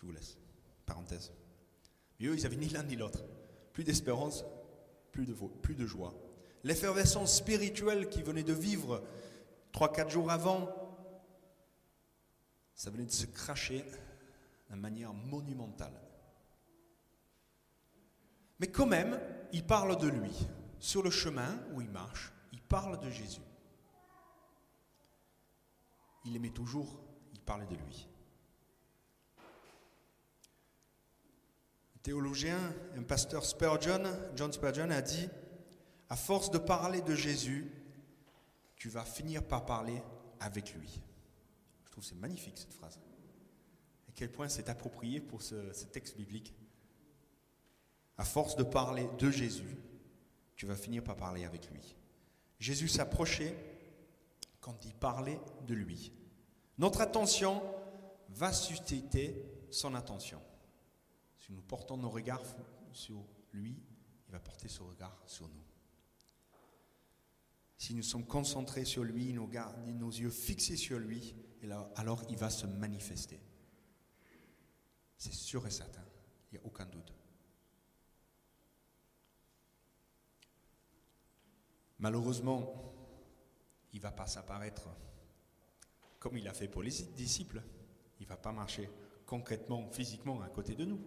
Je 0.02 0.06
vous 0.06 0.12
laisse. 0.12 0.36
Parenthèse. 0.84 1.32
Mais 2.18 2.26
ils 2.26 2.42
n'avaient 2.42 2.56
ni 2.56 2.68
l'un 2.68 2.82
ni 2.82 2.96
l'autre. 2.96 3.24
Plus 3.72 3.84
d'espérance, 3.84 4.44
plus 5.12 5.26
de, 5.26 5.32
plus 5.32 5.76
de 5.76 5.86
joie. 5.86 6.12
L'effervescence 6.64 7.36
spirituelle 7.36 8.08
qu'ils 8.08 8.24
venaient 8.24 8.42
de 8.42 8.52
vivre 8.52 9.02
trois, 9.70 9.92
quatre 9.92 10.10
jours 10.10 10.30
avant, 10.30 10.68
ça 12.74 12.90
venait 12.90 13.06
de 13.06 13.12
se 13.12 13.26
cracher 13.26 13.84
de 14.70 14.76
manière 14.76 15.12
monumentale. 15.12 15.94
Mais 18.58 18.66
quand 18.68 18.86
même, 18.86 19.20
il 19.52 19.64
parle 19.64 19.96
de 19.98 20.08
lui. 20.08 20.32
Sur 20.80 21.04
le 21.04 21.10
chemin 21.10 21.60
où 21.72 21.80
il 21.80 21.90
marche, 21.90 22.32
il 22.52 22.60
parle 22.60 22.98
de 22.98 23.08
Jésus. 23.08 23.40
Il 26.24 26.36
aimait 26.36 26.50
toujours, 26.50 27.00
il 27.32 27.40
parlait 27.40 27.66
de 27.66 27.74
lui. 27.74 28.08
Un 31.96 31.98
théologien, 32.02 32.58
un 32.96 33.02
pasteur 33.02 33.44
Spurgeon, 33.44 34.04
John 34.36 34.52
Spurgeon, 34.52 34.90
a 34.90 35.02
dit 35.02 35.28
À 36.08 36.16
force 36.16 36.50
de 36.50 36.58
parler 36.58 37.00
de 37.02 37.14
Jésus, 37.14 37.70
tu 38.76 38.88
vas 38.88 39.04
finir 39.04 39.46
par 39.46 39.64
parler 39.64 40.02
avec 40.40 40.74
lui. 40.74 41.00
Je 41.84 41.90
trouve 41.92 42.04
c'est 42.04 42.16
magnifique 42.16 42.58
cette 42.58 42.72
phrase. 42.72 42.98
À 44.08 44.12
quel 44.14 44.30
point 44.30 44.48
c'est 44.48 44.68
approprié 44.68 45.20
pour 45.20 45.42
ce, 45.42 45.54
texte 45.92 46.16
biblique. 46.16 46.54
À 48.18 48.24
force 48.24 48.56
de 48.56 48.62
parler 48.62 49.08
de 49.18 49.30
Jésus, 49.30 49.76
tu 50.56 50.66
vas 50.66 50.74
finir 50.74 51.02
par 51.02 51.16
parler 51.16 51.44
avec 51.44 51.70
lui. 51.70 51.96
Jésus 52.58 52.88
s'approchait 52.88 53.56
quand 54.62 54.86
il 54.86 54.94
parlait 54.94 55.40
de 55.66 55.74
lui. 55.74 56.12
Notre 56.78 57.02
attention 57.02 57.60
va 58.30 58.52
susciter 58.52 59.44
son 59.70 59.94
attention. 59.94 60.40
Si 61.36 61.52
nous 61.52 61.60
portons 61.60 61.98
nos 61.98 62.08
regards 62.08 62.42
sur 62.92 63.22
lui, 63.52 63.76
il 64.28 64.32
va 64.32 64.40
porter 64.40 64.68
son 64.68 64.86
regard 64.86 65.20
sur 65.26 65.48
nous. 65.48 65.64
Si 67.76 67.94
nous 67.94 68.04
sommes 68.04 68.24
concentrés 68.24 68.84
sur 68.84 69.02
lui, 69.02 69.32
nos, 69.32 69.50
nos 69.86 70.10
yeux 70.10 70.30
fixés 70.30 70.76
sur 70.76 70.98
lui, 70.98 71.34
alors 71.96 72.22
il 72.30 72.36
va 72.36 72.48
se 72.48 72.64
manifester. 72.66 73.40
C'est 75.18 75.34
sûr 75.34 75.66
et 75.66 75.70
certain, 75.70 76.04
il 76.50 76.58
n'y 76.58 76.64
a 76.64 76.66
aucun 76.66 76.86
doute. 76.86 77.12
Malheureusement, 81.98 82.91
il 83.92 83.98
ne 83.98 84.02
va 84.02 84.12
pas 84.12 84.26
s'apparaître 84.26 84.88
comme 86.18 86.36
il 86.36 86.46
a 86.46 86.54
fait 86.54 86.68
pour 86.68 86.82
les 86.82 86.90
disciples. 87.16 87.60
Il 88.20 88.24
ne 88.24 88.28
va 88.28 88.36
pas 88.36 88.52
marcher 88.52 88.88
concrètement, 89.26 89.88
physiquement 89.90 90.40
à 90.42 90.48
côté 90.48 90.74
de 90.74 90.84
nous. 90.84 91.00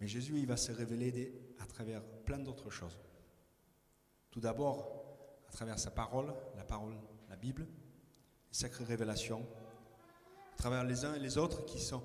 Mais 0.00 0.06
Jésus, 0.06 0.38
il 0.38 0.46
va 0.46 0.56
se 0.56 0.70
révéler 0.72 1.32
à 1.60 1.66
travers 1.66 2.02
plein 2.02 2.38
d'autres 2.38 2.68
choses. 2.68 2.98
Tout 4.30 4.40
d'abord, 4.40 4.92
à 5.48 5.52
travers 5.52 5.78
sa 5.78 5.90
parole, 5.90 6.34
la 6.56 6.64
parole, 6.64 6.94
la 7.30 7.36
Bible, 7.36 7.66
sacrée 8.50 8.84
révélation, 8.84 9.46
à 10.52 10.56
travers 10.58 10.84
les 10.84 11.04
uns 11.04 11.14
et 11.14 11.20
les 11.20 11.38
autres 11.38 11.64
qui 11.64 11.80
sont 11.80 12.02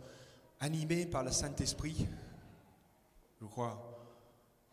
animés 0.59 1.05
par 1.05 1.23
le 1.23 1.31
Saint-Esprit. 1.31 2.07
Je 3.41 3.45
crois, 3.45 3.99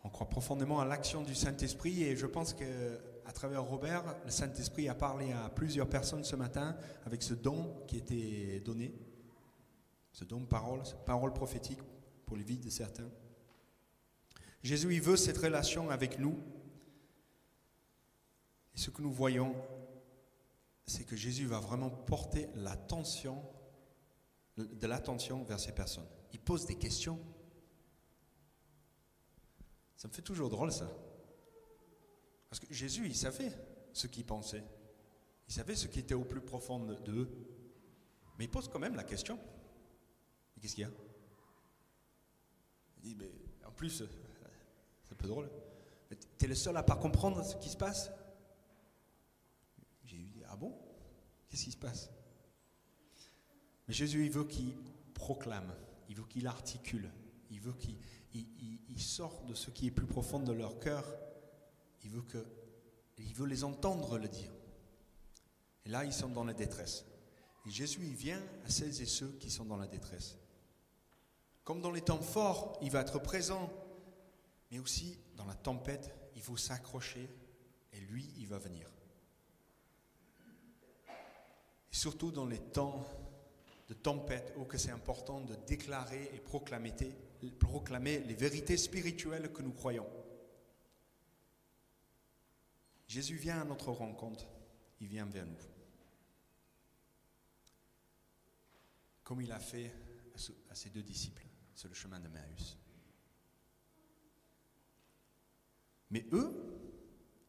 on 0.03 0.09
croit 0.09 0.29
profondément 0.29 0.79
à 0.79 0.85
l'action 0.85 1.21
du 1.21 1.35
Saint-Esprit 1.35 2.03
et 2.03 2.15
je 2.15 2.27
pense 2.27 2.53
que 2.53 2.99
à 3.27 3.33
travers 3.33 3.61
Robert, 3.61 4.03
le 4.23 4.31
Saint-Esprit 4.31 4.87
a 4.87 4.95
parlé 4.95 5.33
à 5.33 5.49
plusieurs 5.49 5.89
personnes 5.89 6.23
ce 6.23 6.37
matin 6.37 6.77
avec 7.05 7.21
ce 7.21 7.33
don 7.33 7.83
qui 7.85 7.97
était 7.97 8.61
donné, 8.61 8.95
ce 10.13 10.23
don 10.23 10.39
de 10.39 10.45
parole, 10.45 10.81
parole 11.05 11.33
prophétique 11.33 11.79
pour 12.25 12.37
les 12.37 12.43
vies 12.43 12.57
de 12.57 12.69
certains. 12.69 13.09
Jésus, 14.63 14.93
il 14.93 15.01
veut 15.01 15.17
cette 15.17 15.37
relation 15.37 15.89
avec 15.89 16.19
nous. 16.19 16.41
Et 18.73 18.77
ce 18.77 18.89
que 18.91 19.01
nous 19.01 19.11
voyons, 19.11 19.53
c'est 20.85 21.03
que 21.03 21.17
Jésus 21.17 21.47
va 21.47 21.59
vraiment 21.59 21.89
porter 21.89 22.47
l'attention, 22.55 23.43
de 24.55 24.87
l'attention 24.87 25.43
vers 25.43 25.59
ces 25.59 25.73
personnes. 25.73 26.07
Il 26.31 26.39
pose 26.39 26.65
des 26.65 26.75
questions. 26.75 27.19
Ça 29.97 30.07
me 30.07 30.13
fait 30.13 30.21
toujours 30.21 30.49
drôle 30.49 30.71
ça. 30.71 30.89
Parce 32.49 32.59
que 32.59 32.73
Jésus, 32.73 33.05
il 33.05 33.15
savait 33.15 33.51
ce 33.93 34.07
qu'il 34.07 34.25
pensait. 34.25 34.63
Il 35.47 35.53
savait 35.53 35.75
ce 35.75 35.87
qui 35.87 35.99
était 35.99 36.13
au 36.13 36.23
plus 36.23 36.41
profond 36.41 36.79
d'eux. 36.79 37.29
Mais 38.37 38.45
il 38.45 38.49
pose 38.49 38.67
quand 38.67 38.79
même 38.79 38.95
la 38.95 39.03
question. 39.03 39.39
Qu'est-ce 40.61 40.75
qu'il 40.75 40.83
y 40.83 40.87
a? 40.87 40.91
Il 42.97 43.03
dit, 43.03 43.15
mais 43.15 43.31
en 43.65 43.71
plus, 43.71 43.89
c'est 45.03 45.13
un 45.13 45.15
peu 45.15 45.27
drôle. 45.27 45.49
Tu 46.37 46.45
es 46.45 46.47
le 46.47 46.55
seul 46.55 46.77
à 46.77 46.83
pas 46.83 46.95
comprendre 46.95 47.43
ce 47.43 47.55
qui 47.57 47.69
se 47.69 47.77
passe? 47.77 48.11
J'ai 50.05 50.17
dit, 50.17 50.41
ah 50.47 50.55
bon? 50.55 50.73
Qu'est-ce 51.49 51.65
qui 51.65 51.71
se 51.71 51.77
passe? 51.77 52.09
Mais 53.87 53.93
Jésus, 53.93 54.25
il 54.25 54.31
veut 54.31 54.43
qu'il 54.43 54.73
proclame, 55.13 55.73
il 56.09 56.15
veut 56.15 56.25
qu'il 56.25 56.47
articule, 56.47 57.09
il 57.49 57.61
veut 57.61 57.73
qu'il 57.73 57.97
il, 58.33 59.01
sorte 59.01 59.45
de 59.45 59.53
ce 59.53 59.69
qui 59.69 59.87
est 59.87 59.91
plus 59.91 60.07
profond 60.07 60.39
de 60.39 60.51
leur 60.51 60.79
cœur 60.79 61.05
il 63.17 63.33
veut, 63.33 63.45
les 63.45 63.63
entendre 63.63 64.17
le 64.17 64.27
dire. 64.27 64.51
Et 65.85 65.89
là, 65.89 66.05
ils 66.05 66.13
sont 66.13 66.29
dans 66.29 66.43
la 66.43 66.53
détresse. 66.53 67.05
Et 67.65 67.69
Jésus, 67.69 68.01
il 68.03 68.15
vient 68.15 68.41
à 68.65 68.69
celles 68.69 69.01
et 69.01 69.05
ceux 69.05 69.31
qui 69.39 69.49
sont 69.49 69.65
dans 69.65 69.77
la 69.77 69.87
détresse. 69.87 70.37
Comme 71.63 71.81
dans 71.81 71.91
les 71.91 72.01
temps 72.01 72.21
forts, 72.21 72.77
il 72.81 72.91
va 72.91 73.01
être 73.01 73.19
présent, 73.19 73.69
mais 74.71 74.79
aussi 74.79 75.19
dans 75.35 75.45
la 75.45 75.55
tempête, 75.55 76.15
il 76.35 76.41
faut 76.41 76.57
s'accrocher 76.57 77.29
et 77.91 77.99
lui, 77.99 78.31
il 78.37 78.47
va 78.47 78.57
venir. 78.57 78.89
Et 81.91 81.95
surtout 81.95 82.31
dans 82.31 82.45
les 82.45 82.59
temps 82.59 83.05
de 83.87 83.93
tempête, 83.93 84.53
où 84.57 84.65
que 84.65 84.77
c'est 84.77 84.91
important 84.91 85.41
de 85.41 85.55
déclarer 85.55 86.29
et 86.33 86.39
proclamer 86.39 88.19
les 88.19 88.33
vérités 88.33 88.77
spirituelles 88.77 89.51
que 89.51 89.61
nous 89.61 89.71
croyons. 89.71 90.07
Jésus 93.07 93.37
vient 93.37 93.61
à 93.61 93.63
notre 93.63 93.91
rencontre, 93.91 94.45
il 94.99 95.07
vient 95.07 95.25
vers 95.25 95.45
nous. 95.45 95.55
Comme 99.23 99.41
il 99.41 99.51
a 99.51 99.59
fait 99.59 99.93
à 100.69 100.75
ses 100.75 100.89
deux 100.89 101.03
disciples 101.03 101.45
sur 101.73 101.87
le 101.87 101.95
chemin 101.95 102.19
de 102.19 102.27
Maïs. 102.27 102.77
Mais 106.09 106.25
eux, 106.31 106.53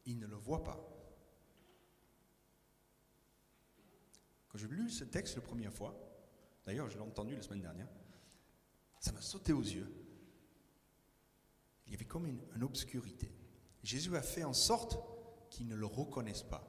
ils 0.07 0.18
ne 0.18 0.27
le 0.27 0.37
voient 0.37 0.64
pas. 0.64 0.79
Quand 4.49 4.59
j'ai 4.59 4.68
lu 4.68 4.90
ce 4.90 5.05
texte 5.05 5.37
la 5.37 5.42
première 5.42 5.73
fois, 5.73 5.94
d'ailleurs 6.64 6.88
je 6.88 6.97
l'ai 6.97 7.05
entendu 7.05 7.37
la 7.37 7.42
semaine 7.42 7.61
dernière, 7.61 7.88
ça 9.01 9.12
m'a 9.12 9.21
sauté 9.21 9.53
aux 9.53 9.62
yeux. 9.62 9.92
Il 11.87 11.92
y 11.92 11.94
avait 11.94 12.05
comme 12.05 12.27
une 12.27 12.62
obscurité. 12.62 13.33
Jésus 13.83 14.16
a 14.16 14.23
fait 14.23 14.44
en 14.44 14.53
sorte 14.53 14.99
qui 15.59 15.64
ne 15.64 15.75
le 15.75 15.87
reconnaissent 15.87 16.44
pas. 16.44 16.64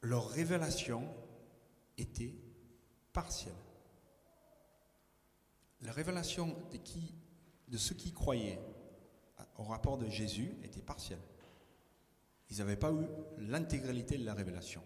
Leur 0.00 0.28
révélation 0.28 1.08
était 1.96 2.34
partielle. 3.12 3.54
La 5.82 5.92
révélation 5.92 6.48
de, 6.72 6.78
qui, 6.78 7.14
de 7.68 7.78
ceux 7.78 7.94
qui 7.94 8.12
croyaient 8.12 8.58
au 9.56 9.62
rapport 9.62 9.98
de 9.98 10.08
Jésus 10.08 10.52
était 10.64 10.82
partielle. 10.82 11.22
Ils 12.50 12.58
n'avaient 12.58 12.74
pas 12.74 12.90
eu 12.90 13.06
l'intégralité 13.38 14.18
de 14.18 14.24
la 14.24 14.34
révélation. 14.34 14.82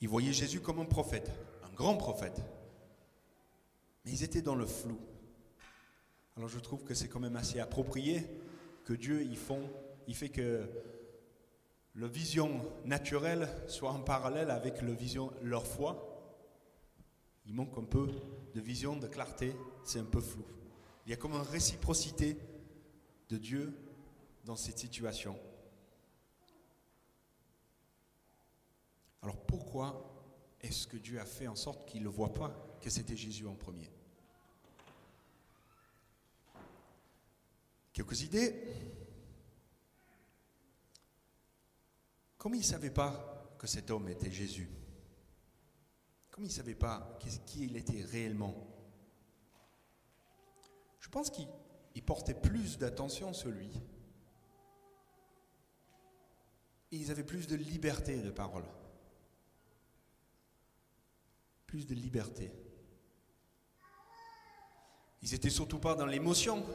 Ils 0.00 0.08
voyaient 0.08 0.32
Jésus 0.32 0.60
comme 0.60 0.80
un 0.80 0.84
prophète, 0.84 1.30
un 1.62 1.72
grand 1.74 1.96
prophète. 1.96 2.42
Mais 4.04 4.10
ils 4.10 4.24
étaient 4.24 4.42
dans 4.42 4.56
le 4.56 4.66
flou. 4.66 4.98
Alors 6.36 6.48
je 6.48 6.58
trouve 6.58 6.82
que 6.82 6.94
c'est 6.94 7.08
quand 7.08 7.20
même 7.20 7.36
assez 7.36 7.60
approprié 7.60 8.26
que 8.84 8.92
Dieu 8.92 9.22
il 9.22 10.14
fait 10.14 10.28
que 10.28 10.68
la 11.96 12.06
vision 12.06 12.60
naturelle 12.84 13.48
soit 13.68 13.92
en 13.92 14.00
parallèle 14.00 14.50
avec 14.50 14.82
le 14.82 14.92
vision, 14.92 15.32
leur 15.42 15.66
foi. 15.66 16.10
Il 17.46 17.54
manque 17.54 17.76
un 17.78 17.84
peu 17.84 18.08
de 18.54 18.60
vision, 18.60 18.96
de 18.96 19.06
clarté, 19.06 19.54
c'est 19.84 20.00
un 20.00 20.04
peu 20.04 20.20
flou. 20.20 20.44
Il 21.06 21.10
y 21.10 21.12
a 21.12 21.16
comme 21.16 21.32
une 21.32 21.42
réciprocité 21.42 22.38
de 23.28 23.36
Dieu 23.36 23.74
dans 24.44 24.56
cette 24.56 24.78
situation. 24.78 25.38
Alors 29.22 29.38
pourquoi 29.46 30.10
est-ce 30.60 30.86
que 30.86 30.96
Dieu 30.96 31.20
a 31.20 31.24
fait 31.24 31.46
en 31.46 31.56
sorte 31.56 31.88
qu'ils 31.88 32.02
ne 32.02 32.08
voient 32.08 32.34
pas 32.34 32.78
que 32.80 32.90
c'était 32.90 33.16
Jésus 33.16 33.46
en 33.46 33.54
premier? 33.54 33.90
Quelques 37.94 38.22
idées. 38.22 38.60
Comme 42.36 42.54
ils 42.54 42.58
ne 42.58 42.64
savaient 42.64 42.90
pas 42.90 43.54
que 43.56 43.66
cet 43.66 43.90
homme 43.90 44.08
était 44.08 44.32
Jésus, 44.32 44.68
comme 46.30 46.44
ils 46.44 46.48
ne 46.48 46.52
savaient 46.52 46.74
pas 46.74 47.16
qui 47.46 47.64
il 47.64 47.76
était 47.76 48.02
réellement, 48.02 48.54
je 50.98 51.08
pense 51.08 51.30
qu'ils 51.30 52.02
portaient 52.04 52.34
plus 52.34 52.76
d'attention 52.76 53.32
sur 53.32 53.50
lui. 53.50 53.70
Et 56.90 56.96
ils 56.96 57.10
avaient 57.12 57.24
plus 57.24 57.46
de 57.46 57.54
liberté 57.54 58.20
de 58.20 58.30
parole. 58.30 58.66
Plus 61.66 61.86
de 61.86 61.94
liberté. 61.94 62.50
Ils 65.22 65.30
n'étaient 65.30 65.48
surtout 65.48 65.78
pas 65.78 65.94
dans 65.94 66.06
l'émotion 66.06 66.66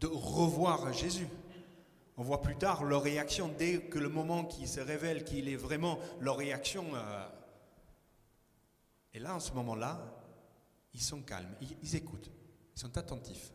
de 0.00 0.06
revoir 0.06 0.92
Jésus. 0.92 1.28
On 2.16 2.22
voit 2.22 2.40
plus 2.40 2.56
tard 2.56 2.84
leur 2.84 3.02
réaction, 3.02 3.52
dès 3.58 3.80
que 3.80 3.98
le 3.98 4.08
moment 4.08 4.44
qui 4.44 4.66
se 4.66 4.80
révèle 4.80 5.24
qu'il 5.24 5.48
est 5.48 5.56
vraiment 5.56 5.98
leur 6.20 6.38
réaction. 6.38 6.86
Euh, 6.94 7.28
et 9.12 9.18
là, 9.18 9.34
en 9.34 9.40
ce 9.40 9.52
moment-là, 9.52 10.00
ils 10.94 11.02
sont 11.02 11.20
calmes, 11.20 11.54
ils, 11.82 11.96
écoutent, 11.96 12.30
ils 12.74 12.80
sont 12.80 12.96
attentifs. 12.96 13.52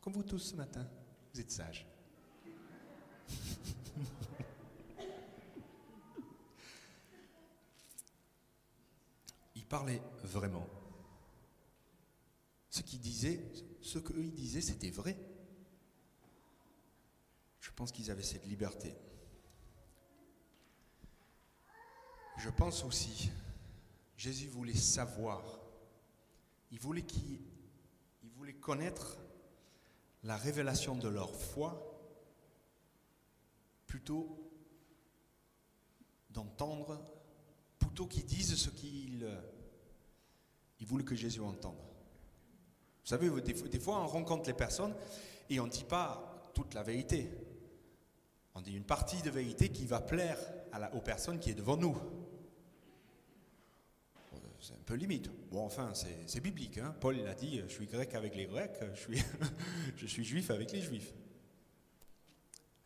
Comme 0.00 0.14
vous 0.14 0.22
tous 0.22 0.38
ce 0.38 0.56
matin, 0.56 0.88
vous 1.34 1.40
êtes 1.40 1.50
sages. 1.50 1.86
ils 9.54 9.66
parlaient 9.66 10.02
vraiment. 10.22 10.66
Ce 12.70 12.80
qu'ils 12.80 13.00
disaient, 13.00 13.42
ce 13.82 13.98
qu'eux 13.98 14.24
ils 14.24 14.32
disaient, 14.32 14.62
c'était 14.62 14.90
vrai. 14.90 15.18
Je 17.60 17.70
pense 17.70 17.92
qu'ils 17.92 18.10
avaient 18.10 18.22
cette 18.22 18.46
liberté. 18.46 18.96
Je 22.38 22.48
pense 22.48 22.84
aussi, 22.84 23.30
Jésus 24.16 24.48
voulait 24.48 24.74
savoir, 24.74 25.60
il 26.70 26.80
voulait, 26.80 27.04
connaître 28.60 29.18
la 30.22 30.36
révélation 30.36 30.96
de 30.96 31.08
leur 31.08 31.34
foi 31.34 31.86
plutôt 33.86 34.50
d'entendre, 36.30 37.02
plutôt 37.78 38.06
qu'ils 38.06 38.24
disent 38.24 38.56
ce 38.56 38.70
qu'il 38.70 39.28
il 40.80 40.86
voulait 40.86 41.04
que 41.04 41.14
Jésus 41.14 41.40
entende. 41.40 41.76
Vous 43.02 43.08
savez, 43.08 43.30
des 43.40 43.78
fois, 43.78 44.00
on 44.00 44.06
rencontre 44.06 44.46
les 44.48 44.54
personnes 44.54 44.94
et 45.50 45.60
on 45.60 45.66
ne 45.66 45.70
dit 45.70 45.84
pas 45.84 46.50
toute 46.54 46.72
la 46.74 46.82
vérité. 46.82 47.30
On 48.54 48.60
dit 48.60 48.76
une 48.76 48.84
partie 48.84 49.22
de 49.22 49.30
vérité 49.30 49.70
qui 49.70 49.86
va 49.86 50.00
plaire 50.00 50.38
aux 50.92 51.00
personnes 51.00 51.38
qui 51.38 51.50
est 51.50 51.54
devant 51.54 51.76
nous. 51.76 51.96
C'est 54.60 54.74
un 54.74 54.82
peu 54.84 54.94
limite. 54.94 55.30
Bon, 55.50 55.64
enfin, 55.64 55.92
c'est 55.94 56.40
biblique. 56.40 56.78
Hein. 56.78 56.94
Paul 57.00 57.16
l'a 57.16 57.34
dit, 57.34 57.62
je 57.66 57.72
suis 57.72 57.86
grec 57.86 58.14
avec 58.14 58.34
les 58.34 58.46
Grecs, 58.46 58.76
je 58.94 59.00
suis, 59.00 59.22
je 59.96 60.06
suis 60.06 60.24
juif 60.24 60.50
avec 60.50 60.72
les 60.72 60.82
Juifs. 60.82 61.14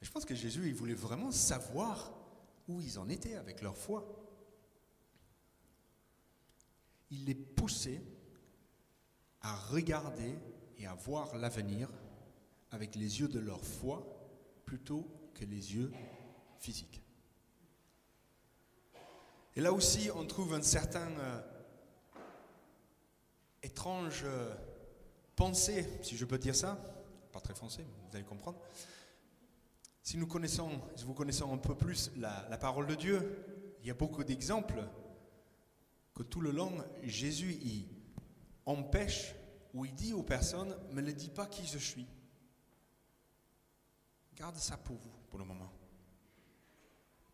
Je 0.00 0.10
pense 0.10 0.24
que 0.24 0.34
Jésus, 0.34 0.68
il 0.68 0.74
voulait 0.74 0.94
vraiment 0.94 1.32
savoir 1.32 2.14
où 2.68 2.80
ils 2.80 2.98
en 2.98 3.08
étaient 3.08 3.34
avec 3.34 3.62
leur 3.62 3.76
foi. 3.76 4.24
il 7.14 7.24
les 7.26 7.34
poussait 7.34 8.02
à 9.40 9.54
regarder 9.54 10.34
et 10.78 10.86
à 10.86 10.94
voir 10.94 11.36
l'avenir 11.36 11.88
avec 12.70 12.96
les 12.96 13.20
yeux 13.20 13.28
de 13.28 13.38
leur 13.38 13.64
foi 13.64 14.04
plutôt 14.64 15.06
que 15.34 15.44
les 15.44 15.74
yeux 15.74 15.92
physiques. 16.58 17.02
Et 19.56 19.60
là 19.60 19.72
aussi, 19.72 20.10
on 20.14 20.26
trouve 20.26 20.54
un 20.54 20.62
certain 20.62 21.10
euh, 21.18 21.40
étrange 23.62 24.22
euh, 24.24 24.54
pensée, 25.36 25.86
si 26.02 26.16
je 26.16 26.24
peux 26.24 26.38
dire 26.38 26.56
ça, 26.56 26.76
pas 27.32 27.40
très 27.40 27.54
français, 27.54 27.84
mais 27.84 28.08
vous 28.08 28.16
allez 28.16 28.24
comprendre. 28.24 28.58
Si 30.02 30.16
nous 30.16 30.26
connaissons, 30.26 30.70
si 30.96 31.04
vous 31.04 31.14
connaissez 31.14 31.42
un 31.42 31.56
peu 31.56 31.74
plus 31.74 32.10
la, 32.16 32.58
parole 32.58 32.86
de 32.86 32.94
Dieu, 32.94 33.44
il 33.80 33.86
y 33.86 33.90
a 33.90 33.94
beaucoup 33.94 34.22
d'exemples 34.24 34.84
que 36.14 36.22
tout 36.22 36.40
le 36.40 36.50
long, 36.50 36.72
Jésus 37.02 37.58
il 37.62 37.88
empêche 38.66 39.34
ou 39.72 39.84
il 39.84 39.94
dit 39.94 40.12
aux 40.12 40.22
personnes, 40.22 40.76
ne 40.90 41.00
me 41.00 41.12
dis 41.12 41.30
pas 41.30 41.46
qui 41.46 41.66
je 41.66 41.78
suis. 41.78 42.06
Garde 44.36 44.56
ça 44.56 44.76
pour 44.76 44.96
vous, 44.96 45.12
le 45.38 45.44
moment. 45.44 45.72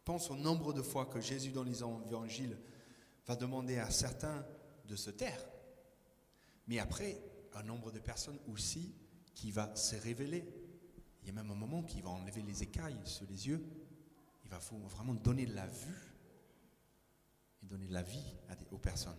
Pense 0.04 0.30
au 0.30 0.36
nombre 0.36 0.72
de 0.72 0.82
fois 0.82 1.06
que 1.06 1.20
Jésus 1.20 1.52
dans 1.52 1.62
les 1.62 1.82
évangiles 1.82 2.58
va 3.26 3.36
demander 3.36 3.78
à 3.78 3.90
certains 3.90 4.44
de 4.86 4.96
se 4.96 5.10
taire. 5.10 5.44
Mais 6.66 6.78
après, 6.78 7.20
un 7.54 7.62
nombre 7.62 7.90
de 7.90 7.98
personnes 7.98 8.38
aussi 8.48 8.94
qui 9.34 9.50
va 9.50 9.74
se 9.76 9.96
révéler. 9.96 10.44
Il 11.22 11.28
y 11.28 11.30
a 11.30 11.34
même 11.34 11.50
un 11.50 11.54
moment 11.54 11.82
qui 11.82 12.00
va 12.00 12.10
enlever 12.10 12.42
les 12.42 12.62
écailles 12.62 13.00
sur 13.04 13.26
les 13.26 13.48
yeux. 13.48 13.64
Il 14.44 14.50
va 14.50 14.58
vraiment 14.58 15.14
donner 15.14 15.46
la 15.46 15.66
vue 15.66 16.14
et 17.62 17.66
donner 17.66 17.86
la 17.88 18.02
vie 18.02 18.34
aux 18.70 18.78
personnes. 18.78 19.18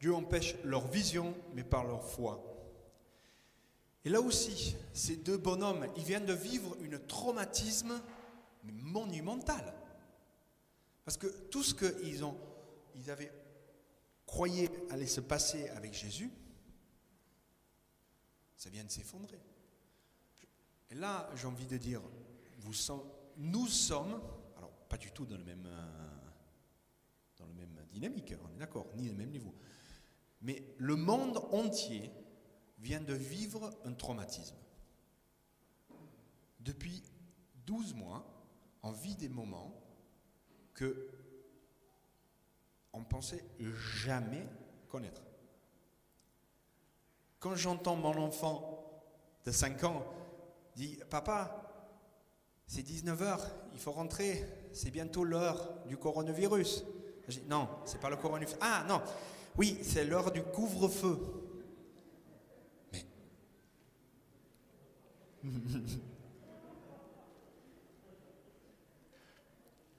Dieu 0.00 0.14
empêche 0.14 0.56
leur 0.64 0.88
vision, 0.88 1.34
mais 1.54 1.64
par 1.64 1.84
leur 1.84 2.02
foi. 2.02 2.49
Et 4.04 4.08
là 4.08 4.20
aussi, 4.20 4.76
ces 4.92 5.16
deux 5.16 5.36
bonhommes, 5.36 5.86
ils 5.96 6.04
viennent 6.04 6.26
de 6.26 6.32
vivre 6.32 6.76
un 6.80 6.98
traumatisme 6.98 8.00
monumental. 8.64 9.74
Parce 11.04 11.16
que 11.16 11.26
tout 11.26 11.62
ce 11.62 11.74
qu'ils 11.74 12.24
ont, 12.24 12.36
ils 12.96 13.10
avaient 13.10 13.32
croyé 14.26 14.70
aller 14.90 15.06
se 15.06 15.20
passer 15.20 15.68
avec 15.70 15.92
Jésus, 15.92 16.30
ça 18.56 18.70
vient 18.70 18.84
de 18.84 18.90
s'effondrer. 18.90 19.40
Et 20.90 20.94
là, 20.94 21.30
j'ai 21.34 21.46
envie 21.46 21.66
de 21.66 21.76
dire, 21.76 22.00
nous 23.36 23.68
sommes, 23.68 24.20
alors 24.56 24.70
pas 24.88 24.96
du 24.98 25.12
tout 25.12 25.24
dans 25.24 25.36
le 25.36 25.44
même, 25.44 25.66
euh, 25.66 25.86
dans 27.38 27.46
le 27.46 27.54
même 27.54 27.84
dynamique, 27.90 28.34
on 28.44 28.54
est 28.54 28.58
d'accord, 28.58 28.86
ni 28.96 29.08
le 29.08 29.14
même 29.14 29.30
niveau, 29.30 29.54
mais 30.42 30.62
le 30.78 30.96
monde 30.96 31.38
entier 31.52 32.10
vient 32.80 33.00
de 33.00 33.14
vivre 33.14 33.70
un 33.84 33.92
traumatisme. 33.92 34.56
Depuis 36.60 37.02
12 37.66 37.94
mois, 37.94 38.24
on 38.82 38.92
vit 38.92 39.14
des 39.16 39.28
moments 39.28 39.72
que 40.74 41.10
on 42.92 43.04
pensait 43.04 43.44
jamais 44.02 44.46
connaître. 44.88 45.22
Quand 47.38 47.54
j'entends 47.54 47.96
mon 47.96 48.16
enfant 48.16 49.02
de 49.44 49.50
5 49.50 49.84
ans 49.84 50.04
dire 50.74 51.06
Papa, 51.08 51.70
c'est 52.66 52.82
19h, 52.82 53.38
il 53.72 53.78
faut 53.78 53.92
rentrer, 53.92 54.44
c'est 54.72 54.90
bientôt 54.90 55.24
l'heure 55.24 55.84
du 55.86 55.96
coronavirus. 55.96 56.84
Je 57.28 57.40
dis, 57.40 57.46
non, 57.46 57.68
c'est 57.84 58.00
pas 58.00 58.10
le 58.10 58.16
coronavirus. 58.16 58.56
Ah 58.60 58.84
non, 58.88 59.00
oui, 59.56 59.78
c'est 59.82 60.04
l'heure 60.04 60.30
du 60.32 60.42
couvre-feu. 60.42 61.18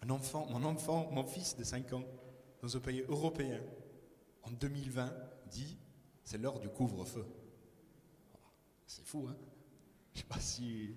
Un 0.04 0.10
enfant, 0.10 0.48
mon 0.50 0.64
enfant, 0.66 1.12
mon 1.12 1.24
fils 1.24 1.56
de 1.56 1.64
5 1.64 1.94
ans, 1.94 2.04
dans 2.62 2.76
un 2.76 2.80
pays 2.80 3.04
européen, 3.08 3.62
en 4.44 4.52
2020, 4.52 5.14
dit 5.48 5.78
c'est 6.24 6.40
l'heure 6.40 6.60
du 6.60 6.70
couvre-feu. 6.70 7.26
C'est 8.88 9.06
fou, 9.06 9.28
hein? 9.30 9.38
Je 10.14 10.20
sais 10.20 10.26
pas 10.26 10.40
si. 10.40 10.96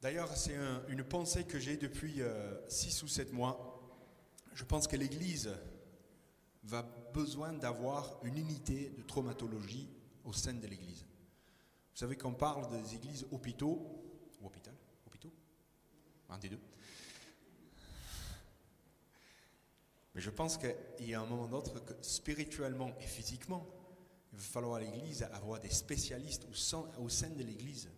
D'ailleurs, 0.00 0.36
c'est 0.36 0.56
une 0.88 1.02
pensée 1.04 1.44
que 1.44 1.58
j'ai 1.58 1.76
depuis 1.76 2.20
6 2.68 3.02
euh, 3.02 3.04
ou 3.04 3.08
7 3.08 3.32
mois 3.32 3.76
je 4.56 4.64
pense 4.64 4.88
que 4.88 4.96
l'Église 4.96 5.50
va 6.64 6.82
besoin 7.12 7.52
d'avoir 7.52 8.18
une 8.24 8.38
unité 8.38 8.90
de 8.96 9.02
traumatologie 9.02 9.86
au 10.26 10.32
sein 10.32 10.54
de 10.54 10.66
l'Église. 10.66 11.00
Vous 11.02 12.00
savez 12.00 12.16
qu'on 12.16 12.34
parle 12.34 12.68
des 12.70 12.94
églises 12.94 13.26
hôpitaux, 13.30 14.02
ou 14.40 14.46
hôpital, 14.46 14.74
hôpitaux, 15.06 15.32
un 16.28 16.38
des 16.38 16.50
deux. 16.50 16.60
Mais 20.14 20.20
je 20.20 20.30
pense 20.30 20.58
qu'il 20.58 21.08
y 21.08 21.14
a 21.14 21.20
un 21.20 21.26
moment 21.26 21.46
d'autre 21.46 21.78
que 21.80 21.94
spirituellement 22.02 22.94
et 23.00 23.06
physiquement, 23.06 23.66
il 24.32 24.38
va 24.38 24.44
falloir 24.44 24.76
à 24.76 24.80
l'Église 24.80 25.22
avoir 25.22 25.60
des 25.60 25.70
spécialistes 25.70 26.46
au 26.98 27.08
sein 27.08 27.30
de 27.30 27.42
l'Église 27.42 27.90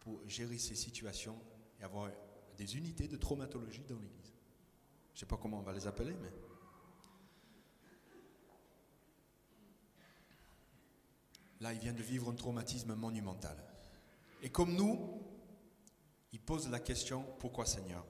pour 0.00 0.26
gérer 0.26 0.58
ces 0.58 0.74
situations 0.74 1.38
et 1.78 1.84
avoir 1.84 2.10
des 2.56 2.76
unités 2.76 3.08
de 3.08 3.16
traumatologie 3.16 3.84
dans 3.88 3.98
l'Église. 3.98 4.32
Je 5.12 5.16
ne 5.16 5.20
sais 5.20 5.26
pas 5.26 5.36
comment 5.36 5.58
on 5.58 5.62
va 5.62 5.72
les 5.72 5.86
appeler, 5.86 6.14
mais... 6.22 6.30
Là, 11.60 11.72
il 11.72 11.78
vient 11.78 11.92
de 11.92 12.02
vivre 12.02 12.30
un 12.30 12.34
traumatisme 12.34 12.94
monumental. 12.94 13.56
Et 14.42 14.50
comme 14.50 14.74
nous, 14.74 15.22
il 16.32 16.40
pose 16.40 16.68
la 16.68 16.80
question, 16.80 17.24
pourquoi 17.38 17.66
Seigneur? 17.66 18.04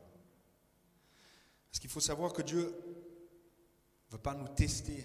Parce 1.70 1.80
qu'il 1.80 1.90
faut 1.90 2.00
savoir 2.00 2.32
que 2.32 2.42
Dieu 2.42 2.64
ne 4.06 4.12
veut 4.12 4.22
pas 4.22 4.34
nous 4.34 4.48
tester 4.48 5.04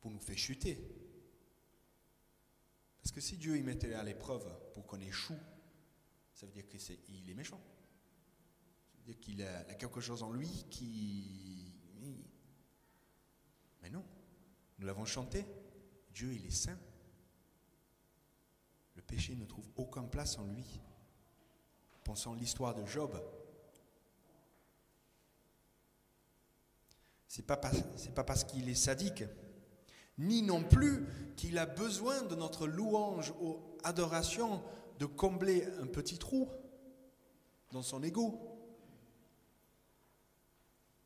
pour 0.00 0.10
nous 0.10 0.20
faire 0.20 0.38
chuter. 0.38 0.78
Parce 3.02 3.12
que 3.12 3.20
si 3.20 3.36
Dieu 3.36 3.56
y 3.56 3.62
mettait 3.62 3.94
à 3.94 4.02
l'épreuve 4.02 4.46
pour 4.74 4.86
qu'on 4.86 5.00
échoue, 5.00 5.38
ça 6.34 6.46
veut 6.46 6.52
dire 6.52 6.68
qu'il 6.68 7.30
est 7.30 7.34
méchant 7.34 7.60
qu'il 9.14 9.42
a, 9.42 9.62
quelque 9.74 10.00
chose 10.00 10.22
en 10.22 10.32
lui 10.32 10.48
qui... 10.70 11.74
Mais 13.82 13.90
non, 13.90 14.04
nous 14.78 14.86
l'avons 14.86 15.06
chanté, 15.06 15.46
Dieu 16.12 16.32
il 16.34 16.46
est 16.46 16.50
saint. 16.50 16.78
Péché 19.10 19.34
ne 19.34 19.44
trouve 19.44 19.68
aucune 19.76 20.08
place 20.08 20.38
en 20.38 20.44
lui. 20.44 20.80
Pensons 22.04 22.32
l'histoire 22.32 22.76
de 22.76 22.86
Job. 22.86 23.20
Pas, 27.46 27.60
c'est 27.96 28.14
pas 28.14 28.22
parce 28.22 28.44
qu'il 28.44 28.68
est 28.68 28.74
sadique, 28.74 29.24
ni 30.18 30.42
non 30.42 30.62
plus 30.62 31.06
qu'il 31.36 31.58
a 31.58 31.66
besoin 31.66 32.22
de 32.22 32.36
notre 32.36 32.66
louange 32.68 33.32
ou 33.40 33.58
adoration 33.82 34.62
de 34.98 35.06
combler 35.06 35.64
un 35.80 35.86
petit 35.86 36.18
trou 36.18 36.48
dans 37.72 37.82
son 37.82 38.02
ego. 38.02 38.38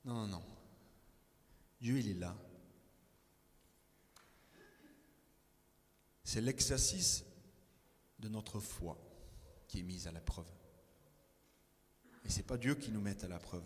Non, 0.05 0.15
non, 0.15 0.27
non. 0.27 0.43
Dieu, 1.81 1.99
il 1.99 2.11
est 2.11 2.21
là. 2.21 2.37
C'est 6.25 6.41
l'exercice 6.43 7.25
de 8.25 8.31
notre 8.31 8.59
foi 8.59 8.99
qui 9.69 9.81
est 9.81 9.83
mise 9.83 10.07
à 10.07 10.13
la 10.13 10.21
preuve. 10.23 10.51
Et 12.25 12.31
ce 12.31 12.39
n'est 12.39 12.43
pas 12.45 12.57
Dieu 12.57 12.75
qui 12.75 12.91
nous 12.91 13.01
met 13.01 13.23
à 13.23 13.29
la 13.29 13.39
preuve. 13.39 13.65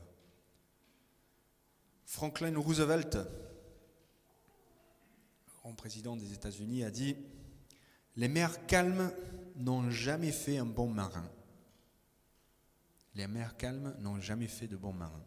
Franklin 2.05 2.59
Roosevelt, 2.59 3.19
grand 5.61 5.75
président 5.75 6.17
des 6.17 6.33
États-Unis, 6.33 6.83
a 6.83 6.91
dit 6.91 7.17
Les 8.17 8.27
mers 8.27 8.67
calmes 8.67 9.13
n'ont 9.55 9.91
jamais 9.91 10.33
fait 10.33 10.59
un 10.59 10.67
bon 10.67 10.89
marin. 10.89 11.31
Les 13.15 13.29
mers 13.29 13.57
calmes 13.57 13.95
n'ont 14.01 14.21
jamais 14.21 14.49
fait 14.49 14.67
de 14.67 14.77
bons 14.77 14.93
marins. 14.93 15.25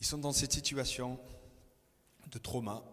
Ils 0.00 0.06
sont 0.06 0.18
dans 0.18 0.32
cette 0.32 0.52
situation 0.52 1.18
de 2.30 2.38
trauma. 2.38 2.84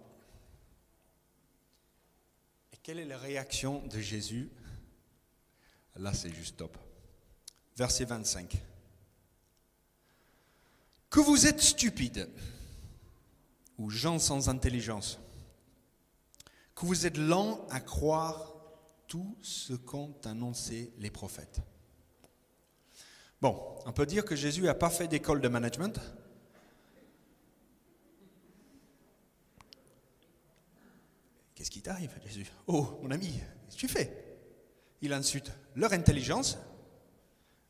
Et 2.73 2.77
quelle 2.77 2.99
est 2.99 3.05
la 3.05 3.17
réaction 3.17 3.85
de 3.87 3.99
Jésus? 3.99 4.49
Là, 5.95 6.13
c'est 6.13 6.33
juste 6.33 6.57
top. 6.57 6.77
Verset 7.77 8.05
25. 8.05 8.55
Que 11.09 11.19
vous 11.19 11.47
êtes 11.47 11.61
stupides, 11.61 12.29
ou 13.77 13.89
gens 13.89 14.19
sans 14.19 14.49
intelligence, 14.49 15.19
que 16.73 16.85
vous 16.85 17.05
êtes 17.05 17.17
lents 17.17 17.65
à 17.69 17.79
croire 17.79 18.53
tout 19.07 19.37
ce 19.41 19.73
qu'ont 19.73 20.15
annoncé 20.25 20.91
les 20.97 21.11
prophètes. 21.11 21.61
Bon, 23.41 23.77
on 23.85 23.93
peut 23.93 24.05
dire 24.05 24.25
que 24.25 24.35
Jésus 24.35 24.63
n'a 24.63 24.73
pas 24.73 24.89
fait 24.89 25.07
d'école 25.07 25.41
de 25.41 25.47
management. 25.47 25.99
Qu'est-ce 31.65 31.73
qui 31.73 31.81
t'arrive, 31.81 32.11
Jésus? 32.23 32.45
Oh, 32.67 32.99
mon 33.01 33.09
ami, 33.09 33.25
qu'est-ce 33.65 33.75
que 33.75 33.79
tu 33.79 33.87
fais? 33.87 34.37
Il 35.01 35.11
insulte 35.13 35.51
leur 35.73 35.93
intelligence, 35.93 36.59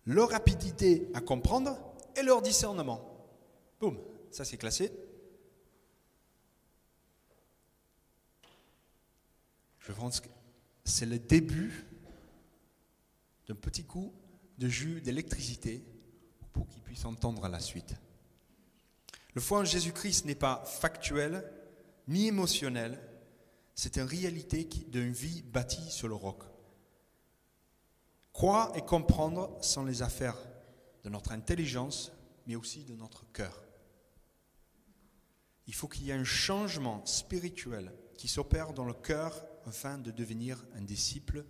leur 0.05 0.31
rapidité 0.31 1.07
à 1.13 1.21
comprendre 1.21 1.79
et 2.17 2.21
leur 2.21 2.41
discernement. 2.41 2.99
Boum, 3.79 3.97
ça 4.31 4.43
c'est 4.43 4.57
classé. 4.57 4.91
Je 9.79 9.93
pense 9.93 10.19
que 10.19 10.27
c'est 10.83 11.05
le 11.05 11.17
début 11.17 11.85
d'un 13.47 13.55
petit 13.55 13.85
coup 13.85 14.13
de 14.57 14.67
jus 14.67 14.99
d'électricité 14.99 15.85
pour 16.51 16.67
qu'ils 16.67 16.81
puissent 16.81 17.05
entendre 17.05 17.47
la 17.47 17.61
suite. 17.61 17.95
Le 19.35 19.39
foi 19.39 19.59
en 19.59 19.63
Jésus-Christ 19.63 20.25
n'est 20.25 20.35
pas 20.35 20.65
factuel 20.65 21.49
ni 22.09 22.27
émotionnel, 22.27 22.99
c'est 23.75 23.97
une 23.97 24.03
réalité 24.03 24.63
d'une 24.87 25.11
vie 25.11 25.41
bâtie 25.43 25.91
sur 25.91 26.07
le 26.07 26.15
roc. 26.15 26.43
Croire 28.31 28.75
et 28.75 28.81
comprendre 28.81 29.57
sont 29.61 29.85
les 29.85 30.01
affaires 30.01 30.37
de 31.03 31.09
notre 31.09 31.33
intelligence, 31.33 32.11
mais 32.47 32.55
aussi 32.55 32.83
de 32.85 32.95
notre 32.95 33.29
cœur. 33.31 33.63
Il 35.67 35.75
faut 35.75 35.87
qu'il 35.87 36.05
y 36.05 36.11
ait 36.11 36.13
un 36.13 36.23
changement 36.23 37.05
spirituel 37.05 37.93
qui 38.17 38.27
s'opère 38.27 38.73
dans 38.73 38.85
le 38.85 38.93
cœur 38.93 39.45
afin 39.65 39.97
de 39.97 40.11
devenir 40.11 40.63
un 40.75 40.81
disciple 40.81 41.45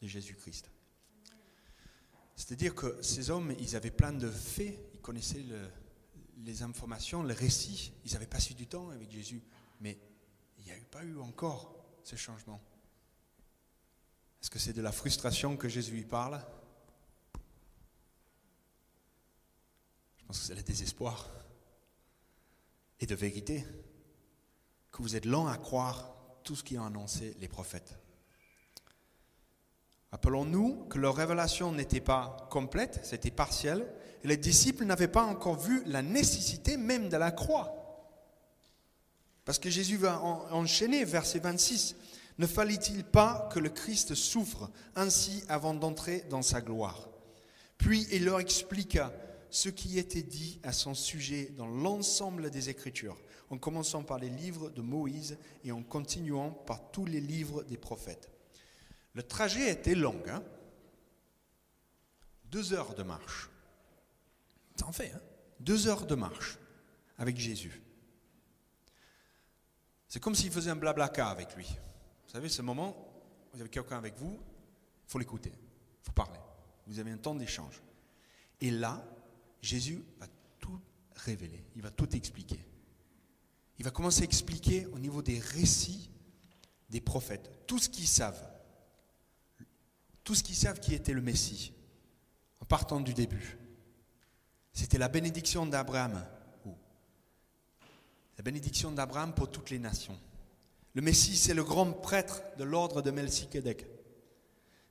de 0.00 0.06
Jésus-Christ. 0.06 0.70
C'est-à-dire 2.36 2.74
que 2.74 3.00
ces 3.02 3.30
hommes, 3.30 3.54
ils 3.58 3.76
avaient 3.76 3.90
plein 3.90 4.12
de 4.12 4.28
faits, 4.28 4.78
ils 4.94 5.00
connaissaient 5.00 5.44
les 6.38 6.62
informations, 6.62 7.22
les 7.22 7.34
récits, 7.34 7.92
ils 8.04 8.16
avaient 8.16 8.26
passé 8.26 8.54
du 8.54 8.66
temps 8.66 8.90
avec 8.90 9.10
Jésus, 9.10 9.42
mais 9.80 9.98
n'y 10.76 10.82
a 10.82 10.84
pas 10.90 11.04
eu 11.04 11.18
encore 11.18 11.74
ce 12.02 12.16
changement. 12.16 12.60
Est-ce 14.42 14.50
que 14.50 14.58
c'est 14.58 14.72
de 14.72 14.82
la 14.82 14.92
frustration 14.92 15.56
que 15.56 15.68
Jésus 15.68 15.98
y 15.98 16.04
parle? 16.04 16.40
Je 20.18 20.24
pense 20.26 20.38
que 20.40 20.46
c'est 20.46 20.54
le 20.54 20.62
désespoir 20.62 21.28
et 23.00 23.06
de 23.06 23.14
vérité, 23.14 23.64
que 24.92 25.02
vous 25.02 25.16
êtes 25.16 25.24
lent 25.24 25.46
à 25.46 25.56
croire 25.56 26.14
tout 26.44 26.54
ce 26.56 26.62
qui 26.62 26.78
ont 26.78 26.84
annoncé 26.84 27.34
les 27.40 27.48
prophètes. 27.48 27.98
Rappelons-nous 30.10 30.86
que 30.86 30.98
leur 30.98 31.14
révélation 31.14 31.72
n'était 31.72 32.00
pas 32.00 32.48
complète, 32.50 33.00
c'était 33.04 33.30
partiel, 33.30 33.92
et 34.22 34.28
les 34.28 34.36
disciples 34.36 34.84
n'avaient 34.84 35.08
pas 35.08 35.22
encore 35.22 35.58
vu 35.58 35.82
la 35.86 36.02
nécessité 36.02 36.76
même 36.76 37.08
de 37.08 37.16
la 37.16 37.30
croix. 37.30 37.79
Parce 39.50 39.58
que 39.58 39.68
Jésus 39.68 39.96
va 39.96 40.20
enchaîner, 40.22 41.04
verset 41.04 41.40
26, 41.40 41.96
ne 42.38 42.46
fallait-il 42.46 43.02
pas 43.02 43.48
que 43.52 43.58
le 43.58 43.68
Christ 43.68 44.14
souffre 44.14 44.70
ainsi 44.94 45.42
avant 45.48 45.74
d'entrer 45.74 46.20
dans 46.30 46.42
sa 46.42 46.60
gloire? 46.60 47.08
Puis 47.76 48.06
il 48.12 48.26
leur 48.26 48.38
expliqua 48.38 49.12
ce 49.50 49.68
qui 49.68 49.98
était 49.98 50.22
dit 50.22 50.60
à 50.62 50.72
son 50.72 50.94
sujet 50.94 51.52
dans 51.56 51.66
l'ensemble 51.66 52.50
des 52.50 52.68
Écritures, 52.68 53.20
en 53.50 53.58
commençant 53.58 54.04
par 54.04 54.20
les 54.20 54.30
livres 54.30 54.70
de 54.70 54.82
Moïse 54.82 55.36
et 55.64 55.72
en 55.72 55.82
continuant 55.82 56.52
par 56.52 56.92
tous 56.92 57.04
les 57.04 57.20
livres 57.20 57.64
des 57.64 57.76
prophètes. 57.76 58.30
Le 59.14 59.24
trajet 59.24 59.68
était 59.68 59.96
long, 59.96 60.22
hein? 60.28 60.44
Deux 62.52 62.72
heures 62.72 62.94
de 62.94 63.02
marche. 63.02 63.50
Ça 64.76 64.86
en 64.86 64.92
fait, 64.92 65.10
hein? 65.12 65.20
Deux 65.58 65.88
heures 65.88 66.06
de 66.06 66.14
marche 66.14 66.56
avec 67.18 67.36
Jésus. 67.36 67.82
C'est 70.10 70.18
comme 70.18 70.34
s'il 70.34 70.50
faisait 70.50 70.72
un 70.72 70.76
blabla 70.76 71.04
avec 71.04 71.54
lui. 71.54 71.66
Vous 71.66 72.32
savez, 72.32 72.48
ce 72.48 72.62
moment, 72.62 72.96
vous 73.52 73.60
avez 73.60 73.70
quelqu'un 73.70 73.96
avec 73.96 74.16
vous, 74.18 74.40
il 75.06 75.10
faut 75.10 75.20
l'écouter, 75.20 75.52
il 75.54 76.04
faut 76.04 76.10
parler. 76.10 76.40
Vous 76.88 76.98
avez 76.98 77.12
un 77.12 77.16
temps 77.16 77.36
d'échange. 77.36 77.80
Et 78.60 78.72
là, 78.72 79.04
Jésus 79.62 80.04
va 80.18 80.26
tout 80.58 80.80
révéler, 81.14 81.64
il 81.76 81.82
va 81.82 81.92
tout 81.92 82.16
expliquer. 82.16 82.58
Il 83.78 83.84
va 83.84 83.92
commencer 83.92 84.22
à 84.22 84.24
expliquer 84.24 84.86
au 84.86 84.98
niveau 84.98 85.22
des 85.22 85.38
récits 85.38 86.10
des 86.88 87.00
prophètes, 87.00 87.48
tout 87.68 87.78
ce 87.78 87.88
qu'ils 87.88 88.08
savent, 88.08 88.50
tout 90.24 90.34
ce 90.34 90.42
qu'ils 90.42 90.56
savent 90.56 90.80
qui 90.80 90.92
était 90.92 91.12
le 91.14 91.22
Messie, 91.22 91.72
en 92.58 92.64
partant 92.64 93.00
du 93.00 93.14
début. 93.14 93.58
C'était 94.72 94.98
la 94.98 95.08
bénédiction 95.08 95.66
d'Abraham, 95.66 96.26
la 98.40 98.42
bénédiction 98.42 98.90
d'Abraham 98.90 99.34
pour 99.34 99.50
toutes 99.50 99.68
les 99.68 99.78
nations. 99.78 100.18
Le 100.94 101.02
Messie, 101.02 101.36
c'est 101.36 101.52
le 101.52 101.62
grand 101.62 101.92
prêtre 101.92 102.42
de 102.56 102.64
l'ordre 102.64 103.02
de 103.02 103.10
Melchizedek. 103.10 103.84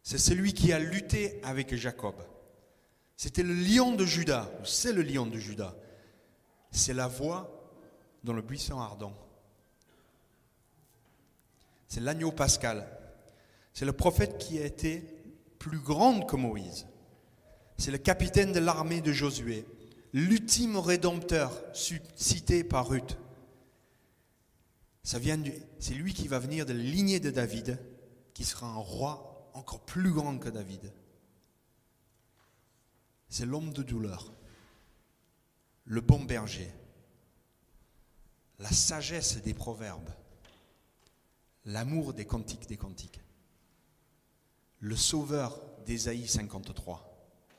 C'est 0.04 0.20
celui 0.20 0.54
qui 0.54 0.72
a 0.72 0.78
lutté 0.78 1.42
avec 1.42 1.74
Jacob. 1.74 2.14
C'était 3.18 3.42
le 3.42 3.56
lion 3.56 3.96
de 3.96 4.06
Judas, 4.06 4.52
c'est 4.64 4.94
le 4.94 5.02
lion 5.02 5.26
de 5.26 5.40
Judas. 5.40 5.74
C'est 6.70 6.94
la 6.94 7.08
voix 7.08 7.74
dans 8.24 8.34
le 8.34 8.44
buisson 8.44 8.80
ardent. 8.80 9.16
C'est 11.88 12.02
l'agneau 12.02 12.32
pascal. 12.32 12.88
C'est 13.74 13.86
le 13.86 13.94
prophète 13.94 14.38
qui 14.38 14.60
a 14.60 14.66
été 14.66 15.04
plus 15.58 15.80
grand 15.80 16.22
que 16.22 16.36
Moïse. 16.36 16.86
C'est 17.80 17.90
le 17.90 17.98
capitaine 17.98 18.52
de 18.52 18.60
l'armée 18.60 19.02
de 19.02 19.12
Josué, 19.12 19.66
l'ultime 20.14 20.78
rédempteur 20.78 21.52
cité 21.74 22.64
par 22.64 22.90
Ruth. 22.90 23.18
C'est 25.80 25.94
lui 25.94 26.14
qui 26.14 26.28
va 26.28 26.40
venir 26.40 26.66
de 26.66 26.74
la 26.74 26.84
lignée 26.84 27.20
de 27.20 27.32
David, 27.32 27.80
qui 28.34 28.46
sera 28.46 28.68
un 28.68 28.78
roi 28.78 29.50
encore 29.54 29.86
plus 29.86 30.12
grand 30.12 30.38
que 30.38 30.50
David 30.50 30.92
c'est 33.30 33.46
l'homme 33.46 33.72
de 33.72 33.84
douleur, 33.84 34.34
le 35.86 36.02
bon 36.02 36.24
berger, 36.24 36.74
la 38.58 38.72
sagesse 38.72 39.42
des 39.42 39.54
proverbes, 39.54 40.10
l'amour 41.66 42.14
des 42.14 42.26
cantiques 42.26 42.68
des 42.68 42.78
cantiques, 42.78 43.22
le 44.80 44.96
sauveur 44.96 45.62
d'Ésaïe 45.86 46.28
53, 46.28 47.06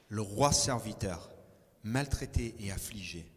le 0.08 0.20
roi 0.20 0.52
serviteur, 0.52 1.30
maltraité 1.84 2.56
et 2.58 2.72
affligé. 2.72 3.30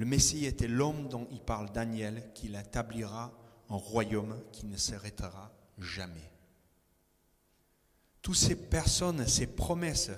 Le 0.00 0.06
Messie 0.06 0.46
était 0.46 0.66
l'homme 0.66 1.10
dont 1.10 1.28
il 1.30 1.42
parle 1.42 1.70
Daniel, 1.72 2.32
qu'il 2.32 2.54
établira 2.54 3.38
un 3.68 3.76
royaume 3.76 4.42
qui 4.50 4.64
ne 4.64 4.78
s'arrêtera 4.78 5.52
jamais. 5.76 6.32
Toutes 8.22 8.34
ces 8.34 8.56
personnes, 8.56 9.26
ces 9.26 9.46
promesses 9.46 10.10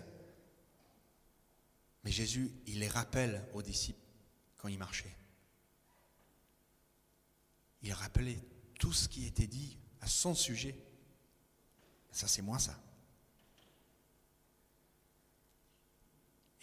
mais 2.04 2.12
Jésus, 2.12 2.52
il 2.68 2.78
les 2.78 2.86
rappelle 2.86 3.44
aux 3.54 3.62
disciples 3.62 3.98
quand 4.56 4.68
il 4.68 4.78
marchait. 4.78 5.16
Il 7.82 7.92
rappelait 7.92 8.38
tout 8.78 8.92
ce 8.92 9.08
qui 9.08 9.26
était 9.26 9.48
dit 9.48 9.80
à 10.00 10.06
son 10.06 10.32
sujet. 10.32 10.76
Ça, 12.12 12.28
c'est 12.28 12.42
moi, 12.42 12.60
ça. 12.60 12.80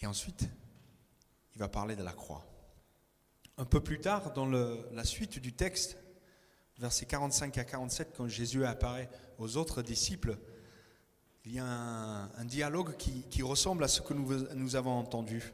Et 0.00 0.06
ensuite, 0.06 0.48
il 1.54 1.58
va 1.58 1.68
parler 1.68 1.96
de 1.96 2.02
la 2.02 2.14
croix. 2.14 2.46
Un 3.60 3.66
peu 3.66 3.80
plus 3.80 4.00
tard, 4.00 4.32
dans 4.32 4.46
la 4.46 5.04
suite 5.04 5.38
du 5.38 5.52
texte, 5.52 5.98
versets 6.78 7.04
45 7.04 7.58
à 7.58 7.64
47, 7.64 8.14
quand 8.16 8.26
Jésus 8.26 8.64
apparaît 8.64 9.10
aux 9.36 9.58
autres 9.58 9.82
disciples, 9.82 10.38
il 11.44 11.56
y 11.56 11.58
a 11.58 11.66
un, 11.66 12.44
dialogue 12.46 12.96
qui, 12.96 13.42
ressemble 13.42 13.84
à 13.84 13.88
ce 13.88 14.00
que 14.00 14.14
nous, 14.14 14.76
avons 14.76 14.98
entendu. 14.98 15.52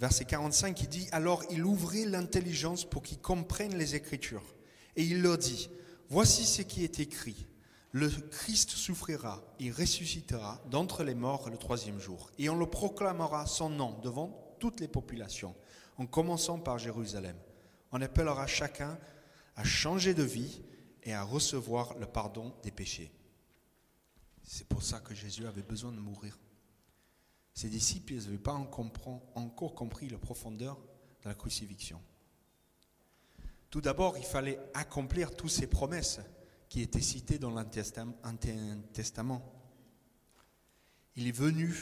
Verset 0.00 0.24
45, 0.24 0.80
il 0.80 0.88
dit, 0.88 1.08
alors 1.12 1.44
il 1.48 1.64
ouvrit 1.64 2.06
l'intelligence 2.06 2.84
pour 2.84 3.04
qu'ils 3.04 3.20
comprennent 3.20 3.78
les 3.78 3.94
Écritures. 3.94 4.56
Et 4.96 5.04
il 5.04 5.22
leur 5.22 5.38
dit, 5.38 5.70
voici 6.08 6.44
ce 6.44 6.62
qui 6.62 6.82
est 6.82 6.98
écrit. 6.98 7.46
Le 7.92 8.08
Christ 8.08 8.70
souffrira 8.70 9.44
et 9.60 9.70
ressuscitera 9.70 10.60
d'entre 10.72 11.04
les 11.04 11.14
morts 11.14 11.50
le 11.50 11.56
troisième 11.56 12.00
jour. 12.00 12.32
Et 12.40 12.48
on 12.48 12.58
le 12.58 12.66
proclamera 12.66 13.46
son 13.46 13.70
nom 13.70 13.96
devant 14.00 14.56
toutes 14.58 14.80
les 14.80 14.88
populations, 14.88 15.54
en 16.02 16.06
commençant 16.06 16.58
par 16.58 16.78
Jérusalem. 16.78 17.36
On 17.92 18.02
appellera 18.02 18.46
chacun 18.48 18.98
à 19.54 19.62
changer 19.62 20.14
de 20.14 20.24
vie 20.24 20.62
et 21.04 21.14
à 21.14 21.22
recevoir 21.22 21.96
le 21.98 22.06
pardon 22.06 22.52
des 22.64 22.72
péchés. 22.72 23.12
C'est 24.42 24.66
pour 24.66 24.82
ça 24.82 24.98
que 24.98 25.14
Jésus 25.14 25.46
avait 25.46 25.62
besoin 25.62 25.92
de 25.92 26.00
mourir. 26.00 26.38
Ses 27.54 27.68
disciples 27.68 28.14
n'avaient 28.14 28.38
pas 28.38 28.54
encore 28.54 29.74
compris 29.74 30.08
la 30.08 30.18
profondeur 30.18 30.76
de 31.22 31.28
la 31.28 31.34
crucifixion. 31.34 32.00
Tout 33.70 33.80
d'abord, 33.80 34.18
il 34.18 34.24
fallait 34.24 34.58
accomplir 34.74 35.36
toutes 35.36 35.50
ces 35.50 35.68
promesses 35.68 36.20
qui 36.68 36.82
était 36.82 37.00
cité 37.00 37.38
dans 37.38 37.50
l'Ancien 37.50 38.82
Testament. 38.92 39.40
Il 41.14 41.28
est 41.28 41.36
venu, 41.36 41.72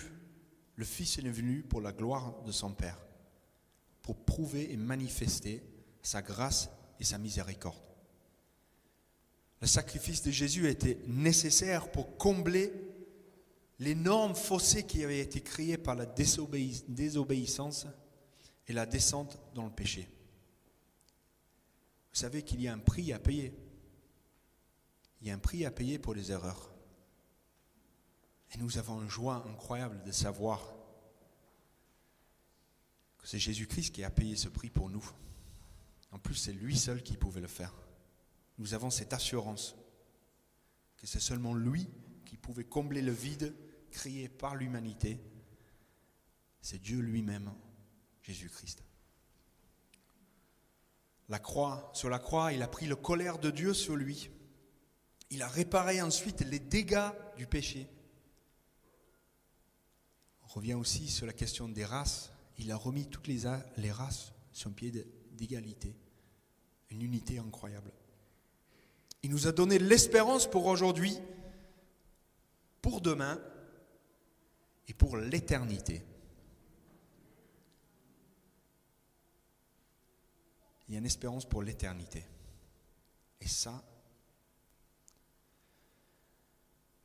le 0.74 0.84
Fils 0.84 1.18
est 1.18 1.22
venu 1.22 1.62
pour 1.62 1.80
la 1.80 1.92
gloire 1.92 2.42
de 2.42 2.52
son 2.52 2.72
Père, 2.72 2.98
pour 4.02 4.16
prouver 4.24 4.72
et 4.72 4.76
manifester 4.76 5.62
sa 6.02 6.22
grâce 6.22 6.70
et 6.98 7.04
sa 7.04 7.18
miséricorde. 7.18 7.76
Le 9.60 9.66
sacrifice 9.66 10.22
de 10.22 10.30
Jésus 10.30 10.68
était 10.68 10.98
nécessaire 11.06 11.90
pour 11.90 12.16
combler 12.16 12.72
l'énorme 13.78 14.34
fossé 14.34 14.84
qui 14.84 15.04
avait 15.04 15.20
été 15.20 15.40
créé 15.40 15.76
par 15.76 15.94
la 15.94 16.06
désobéissance 16.06 17.86
et 18.68 18.72
la 18.72 18.86
descente 18.86 19.38
dans 19.54 19.64
le 19.64 19.70
péché. 19.70 20.08
Vous 22.12 22.18
savez 22.18 22.42
qu'il 22.42 22.60
y 22.60 22.68
a 22.68 22.72
un 22.72 22.78
prix 22.78 23.12
à 23.12 23.18
payer. 23.18 23.54
Il 25.20 25.28
y 25.28 25.30
a 25.30 25.34
un 25.34 25.38
prix 25.38 25.64
à 25.64 25.70
payer 25.70 25.98
pour 25.98 26.14
les 26.14 26.32
erreurs. 26.32 26.72
Et 28.52 28.58
nous 28.58 28.78
avons 28.78 29.00
une 29.00 29.10
joie 29.10 29.44
incroyable 29.48 30.02
de 30.02 30.10
savoir 30.10 30.74
que 33.22 33.28
c'est 33.28 33.38
Jésus-Christ 33.38 33.94
qui 33.94 34.04
a 34.04 34.10
payé 34.10 34.36
ce 34.36 34.48
prix 34.48 34.70
pour 34.70 34.90
nous. 34.90 35.04
En 36.10 36.18
plus, 36.18 36.34
c'est 36.34 36.52
lui 36.52 36.76
seul 36.76 37.02
qui 37.02 37.16
pouvait 37.16 37.40
le 37.40 37.46
faire. 37.46 37.74
Nous 38.58 38.74
avons 38.74 38.90
cette 38.90 39.12
assurance 39.12 39.76
que 40.96 41.06
c'est 41.06 41.20
seulement 41.20 41.54
lui 41.54 41.88
qui 42.26 42.36
pouvait 42.36 42.64
combler 42.64 43.02
le 43.02 43.12
vide 43.12 43.54
créé 43.90 44.28
par 44.28 44.54
l'humanité. 44.56 45.20
C'est 46.60 46.80
Dieu 46.80 47.00
lui-même, 47.00 47.52
Jésus-Christ. 48.22 48.82
La 51.28 51.38
croix, 51.38 51.90
sur 51.94 52.10
la 52.10 52.18
croix, 52.18 52.52
il 52.52 52.62
a 52.62 52.68
pris 52.68 52.86
le 52.86 52.96
colère 52.96 53.38
de 53.38 53.50
Dieu 53.50 53.72
sur 53.72 53.96
lui. 53.96 54.30
Il 55.30 55.42
a 55.42 55.48
réparé 55.48 56.02
ensuite 56.02 56.40
les 56.40 56.58
dégâts 56.58 57.10
du 57.36 57.46
péché. 57.46 57.88
On 60.42 60.48
revient 60.48 60.74
aussi 60.74 61.08
sur 61.08 61.26
la 61.26 61.32
question 61.32 61.68
des 61.68 61.84
races. 61.84 62.32
Il 62.60 62.70
a 62.72 62.76
remis 62.76 63.06
toutes 63.06 63.26
les, 63.26 63.46
races 63.90 64.32
sur 64.52 64.68
un 64.68 64.74
pied 64.74 64.92
d'égalité. 65.32 65.96
Une 66.90 67.00
unité 67.00 67.38
incroyable. 67.38 67.90
Il 69.22 69.30
nous 69.30 69.46
a 69.46 69.52
donné 69.52 69.78
l'espérance 69.78 70.48
pour 70.48 70.66
aujourd'hui, 70.66 71.16
pour 72.82 73.00
demain 73.00 73.40
et 74.88 74.92
pour 74.92 75.16
l'éternité. 75.16 76.04
Il 80.86 80.92
y 80.92 80.96
a 80.96 80.98
une 80.98 81.06
espérance 81.06 81.48
pour 81.48 81.62
l'éternité. 81.62 82.26
Et 83.40 83.48
ça, 83.48 83.82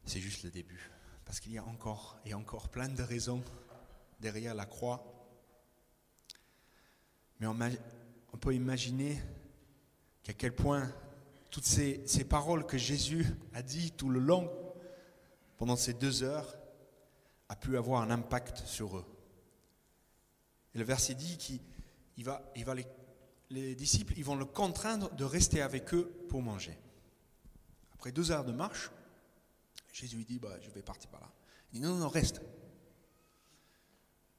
c'est 0.03 0.19
juste 0.19 0.43
le 0.43 0.51
début. 0.51 0.91
Parce 1.23 1.39
qu'il 1.39 1.53
y 1.53 1.57
a 1.57 1.63
encore 1.63 2.19
et 2.25 2.33
encore 2.33 2.67
plein 2.67 2.89
de 2.89 3.03
raisons 3.03 3.41
derrière 4.19 4.53
la 4.53 4.65
croix. 4.65 5.14
Mais 7.39 7.47
on, 7.47 8.37
peut 8.37 8.53
imaginer 8.53 9.21
qu'à 10.23 10.33
quel 10.33 10.53
point 10.53 10.91
toutes 11.51 11.65
ces, 11.65 12.03
paroles 12.27 12.65
que 12.65 12.77
Jésus 12.77 13.25
a 13.53 13.61
dit 13.61 13.91
tout 13.91 14.09
le 14.09 14.19
long, 14.19 14.51
pendant 15.57 15.75
ces 15.75 15.93
deux 15.93 16.23
heures, 16.23 16.57
a 17.49 17.55
pu 17.55 17.77
avoir 17.77 18.01
un 18.01 18.11
impact 18.11 18.59
sur 18.65 18.97
eux. 18.97 19.05
Et 20.73 20.77
le 20.77 20.83
verset 20.83 21.13
dit 21.13 21.37
qu'il 21.37 22.25
va, 22.25 22.41
les 22.55 22.63
les 23.49 23.75
disciples, 23.75 24.13
ils 24.17 24.25
vont 24.25 24.35
le 24.35 24.45
contraindre 24.45 25.13
de 25.15 25.23
rester 25.23 25.61
avec 25.61 25.93
eux 25.93 26.11
pour 26.29 26.41
manger. 26.41 26.77
Après 27.93 28.11
deux 28.11 28.31
heures 28.31 28.45
de 28.45 28.51
marche, 28.51 28.91
Jésus 29.91 30.23
dit, 30.25 30.39
bah, 30.39 30.59
je 30.61 30.69
vais 30.71 30.81
partir 30.81 31.09
par 31.09 31.21
là. 31.21 31.31
Il 31.71 31.79
dit, 31.79 31.87
non, 31.87 31.95
non, 31.95 32.09
reste. 32.09 32.41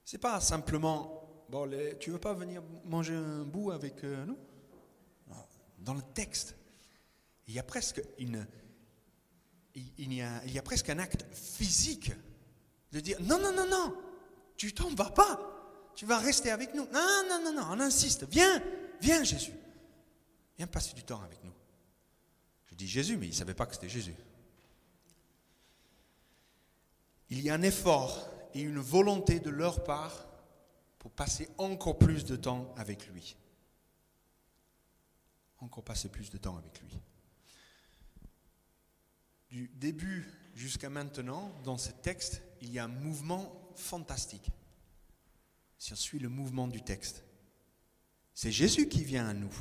C'est 0.04 0.18
pas 0.18 0.40
simplement, 0.40 1.25
bon, 1.48 1.70
tu 1.98 2.10
veux 2.10 2.18
pas 2.18 2.34
venir 2.34 2.62
manger 2.84 3.14
un 3.14 3.44
bout 3.44 3.70
avec 3.70 4.04
euh, 4.04 4.24
nous? 4.26 4.38
Dans 5.78 5.94
le 5.94 6.02
texte, 6.02 6.56
il 7.46 7.54
y 7.54 7.58
a 7.58 7.62
presque 7.62 8.02
une, 8.18 8.46
il 9.74 10.12
y 10.12 10.58
a 10.58 10.62
presque 10.62 10.90
un 10.90 10.98
acte 10.98 11.24
physique 11.32 12.12
de 12.92 13.00
dire, 13.00 13.18
non, 13.20 13.38
non, 13.38 13.52
non, 13.52 13.68
non, 13.68 13.96
tu 14.56 14.72
t'en 14.72 14.88
vas 14.94 15.10
pas, 15.10 15.92
tu 15.94 16.06
vas 16.06 16.18
rester 16.18 16.50
avec 16.50 16.74
nous. 16.74 16.86
Non, 16.92 17.22
non, 17.28 17.40
non, 17.44 17.52
non, 17.52 17.66
on 17.70 17.80
insiste, 17.80 18.24
viens, 18.28 18.60
Viens 19.00 19.24
Jésus. 19.24 19.52
Viens 20.56 20.66
passer 20.66 20.94
du 20.94 21.02
temps 21.02 21.20
avec 21.22 21.42
nous. 21.44 21.52
Je 22.66 22.74
dis 22.74 22.88
Jésus, 22.88 23.16
mais 23.16 23.26
il 23.26 23.30
ne 23.30 23.34
savait 23.34 23.54
pas 23.54 23.66
que 23.66 23.74
c'était 23.74 23.88
Jésus. 23.88 24.14
Il 27.30 27.40
y 27.40 27.50
a 27.50 27.54
un 27.54 27.62
effort 27.62 28.28
et 28.54 28.60
une 28.60 28.78
volonté 28.78 29.40
de 29.40 29.50
leur 29.50 29.84
part 29.84 30.25
passer 31.10 31.48
encore 31.58 31.98
plus 31.98 32.24
de 32.24 32.36
temps 32.36 32.74
avec 32.76 33.08
lui. 33.08 33.36
Encore 35.58 35.84
passer 35.84 36.08
plus 36.08 36.30
de 36.30 36.38
temps 36.38 36.56
avec 36.56 36.80
lui. 36.80 37.00
Du 39.48 39.68
début 39.74 40.28
jusqu'à 40.54 40.90
maintenant, 40.90 41.52
dans 41.64 41.78
ce 41.78 41.90
texte, 41.90 42.42
il 42.60 42.72
y 42.72 42.78
a 42.78 42.84
un 42.84 42.88
mouvement 42.88 43.70
fantastique. 43.76 44.50
Si 45.78 45.92
on 45.92 45.96
suit 45.96 46.18
le 46.18 46.28
mouvement 46.28 46.68
du 46.68 46.82
texte, 46.82 47.24
c'est 48.34 48.52
Jésus 48.52 48.88
qui 48.88 49.04
vient 49.04 49.28
à 49.28 49.34
nous. 49.34 49.54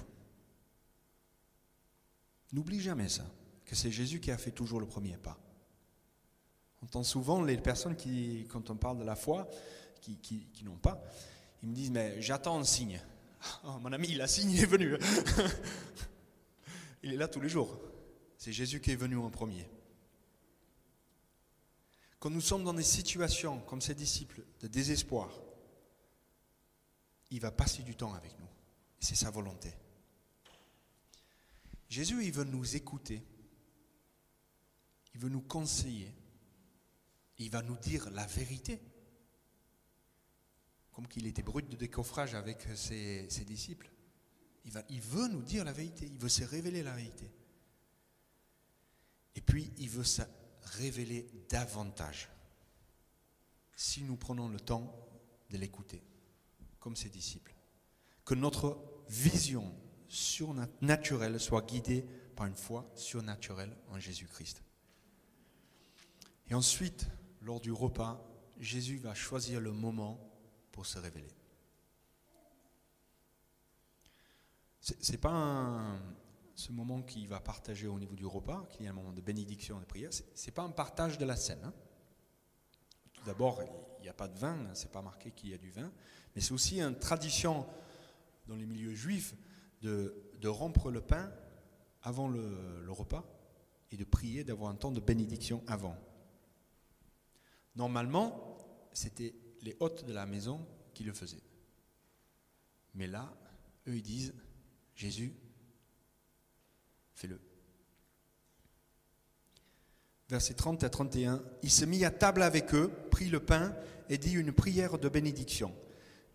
N'oublie 2.52 2.82
jamais 2.82 3.10
ça, 3.10 3.26
que 3.66 3.76
c'est 3.76 3.92
Jésus 3.92 4.20
qui 4.20 4.32
a 4.32 4.38
fait 4.38 4.52
toujours 4.52 4.80
le 4.80 4.86
premier 4.86 5.18
pas. 5.18 5.38
On 6.82 6.86
entend 6.86 7.04
souvent 7.04 7.42
les 7.42 7.58
personnes 7.58 7.96
qui, 7.96 8.48
quand 8.50 8.70
on 8.70 8.76
parle 8.76 9.00
de 9.00 9.04
la 9.04 9.16
foi, 9.16 9.50
qui, 10.02 10.64
n'ont 10.64 10.78
pas, 10.78 11.02
ils 11.66 11.70
me 11.70 11.76
disent, 11.76 11.90
mais 11.90 12.22
j'attends 12.22 12.60
un 12.60 12.64
signe. 12.64 13.02
Oh, 13.64 13.78
mon 13.80 13.92
ami, 13.94 14.08
la 14.16 14.28
signe, 14.28 14.56
est 14.56 14.66
venu. 14.66 14.98
il 17.04 17.14
est 17.14 17.18
là 17.18 17.28
tous 17.28 17.40
les 17.40 17.50
jours. 17.50 17.80
C'est 18.38 18.52
Jésus 18.52 18.82
qui 18.82 18.92
est 18.92 18.96
venu 18.96 19.18
en 19.18 19.30
premier. 19.30 19.68
Quand 22.18 22.32
nous 22.32 22.42
sommes 22.42 22.64
dans 22.64 22.74
des 22.74 22.82
situations 22.82 23.60
comme 23.62 23.82
ces 23.82 23.94
disciples 23.94 24.44
de 24.62 24.68
désespoir, 24.68 25.30
il 27.30 27.40
va 27.40 27.52
passer 27.52 27.84
du 27.84 27.96
temps 27.96 28.16
avec 28.16 28.32
nous. 28.40 28.50
C'est 29.00 29.16
sa 29.16 29.30
volonté. 29.30 29.72
Jésus, 31.88 32.26
il 32.26 32.32
veut 32.32 32.46
nous 32.46 32.76
écouter. 32.76 33.24
Il 35.14 35.20
veut 35.20 35.30
nous 35.30 35.42
conseiller. 35.42 36.12
Il 37.38 37.52
va 37.52 37.62
nous 37.62 37.78
dire 37.78 38.10
la 38.10 38.26
vérité. 38.26 38.82
Comme 40.96 41.08
qu'il 41.08 41.28
était 41.28 41.44
brut 41.44 41.68
de 41.70 41.76
décoffrage 41.76 42.36
avec 42.36 42.68
ses, 42.76 43.28
disciples. 43.46 43.92
Il, 44.64 44.72
il 44.90 45.02
veut 45.02 45.28
nous 45.28 45.42
dire 45.42 45.66
la 45.66 45.74
vérité. 45.74 46.10
Il 46.12 46.18
veut 46.18 46.30
se 46.30 46.44
révéler 46.44 46.84
la 46.84 46.94
vérité. 46.94 47.30
Et 49.36 49.42
puis, 49.42 49.72
il 49.78 49.90
veut 49.90 50.06
se 50.06 50.22
révéler 50.62 51.28
davantage. 51.50 52.30
Si 53.76 54.04
nous 54.04 54.16
prenons 54.16 54.48
le 54.48 54.60
temps 54.60 54.96
de 55.50 55.58
l'écouter, 55.58 56.02
comme 56.80 56.96
ses 56.96 57.10
disciples 57.10 57.56
que 58.26 58.34
notre 58.34 58.80
vision 59.08 59.72
surnaturelle 60.08 61.40
soit 61.40 61.66
guidée 61.66 62.06
par 62.36 62.48
une 62.48 62.56
foi 62.56 62.92
surnaturelle 62.96 63.76
en 63.90 64.00
Jésus-Christ. 64.00 64.64
Et 66.50 66.54
ensuite, 66.54 67.08
lors 67.42 67.62
du 67.62 67.72
repas, 67.72 68.28
Jésus 68.60 68.98
va 68.98 69.14
choisir 69.14 69.62
le 69.62 69.72
moment 69.72 70.20
pour 70.76 70.86
se 70.86 71.00
révéler. 71.00 71.34
Ce 74.82 75.12
n'est 75.12 75.18
pas 75.18 75.98
ce 76.54 76.72
moment 76.74 77.02
qu'il 77.02 77.28
va 77.30 77.40
partager 77.40 77.88
au 77.88 77.98
niveau 77.98 78.14
du 78.14 78.26
repas, 78.26 78.68
qui 78.70 78.84
est 78.84 78.88
un 78.88 78.94
moment 78.94 79.14
de 79.14 79.22
bénédiction 79.22 79.78
et 79.78 79.82
de 79.82 79.86
prière, 79.86 80.14
ce 80.14 80.22
n'est 80.22 80.52
pas 80.52 80.64
un 80.64 80.70
partage 80.70 81.18
de 81.18 81.26
la 81.26 81.38
scène. 81.38 81.64
Hein. 81.64 81.74
Tout 83.14 83.24
d'abord, 83.24 83.64
il 84.00 84.04
n'y 84.04 84.10
a 84.10 84.14
pas 84.14 84.28
de 84.28 84.38
vin, 84.38 84.68
hein, 84.68 84.76
ce 84.76 84.84
n'est 84.84 84.92
pas 84.92 85.02
marqué 85.02 85.32
qu'il 85.32 85.50
y 85.50 85.54
a 85.54 85.58
du 85.58 85.72
vin, 85.72 85.90
mais 86.36 86.42
c'est 86.42 86.52
aussi 86.52 86.82
une 86.82 87.00
tradition 87.00 87.66
dans 88.48 88.56
les 88.56 88.66
milieux 88.66 88.94
juifs 88.94 89.34
de, 89.82 90.14
rompre 90.44 90.92
le 90.92 91.02
pain 91.02 91.32
avant 92.04 92.28
le, 92.28 92.84
le 92.84 92.92
repas 92.92 93.24
et 93.92 93.98
de 93.98 94.04
prier, 94.04 94.44
d'avoir 94.44 94.70
un 94.70 94.76
temps 94.76 94.92
de 94.92 95.00
bénédiction 95.00 95.64
avant. 95.68 95.98
Normalement, 97.76 98.58
c'était 98.94 99.34
les 99.66 99.76
hôtes 99.80 100.06
de 100.06 100.14
la 100.14 100.26
maison 100.26 100.66
qui 100.94 101.04
le 101.04 101.12
faisaient. 101.12 101.44
Mais 102.94 103.08
là, 103.08 103.36
eux, 103.88 103.96
ils 103.96 104.04
disent, 104.04 104.34
Jésus, 104.96 105.34
fais-le. 107.16 107.40
Verset 110.30 110.54
30 110.54 110.84
à 110.84 110.90
31, 110.90 111.44
il 111.62 111.72
se 111.72 111.84
mit 111.84 112.06
à 112.06 112.12
table 112.12 112.44
avec 112.44 112.74
eux, 112.74 112.92
prit 113.12 113.30
le 113.30 113.40
pain 113.40 113.76
et 114.10 114.18
dit 114.18 114.34
une 114.34 114.54
prière 114.54 114.98
de 114.98 115.10
bénédiction. 115.10 115.76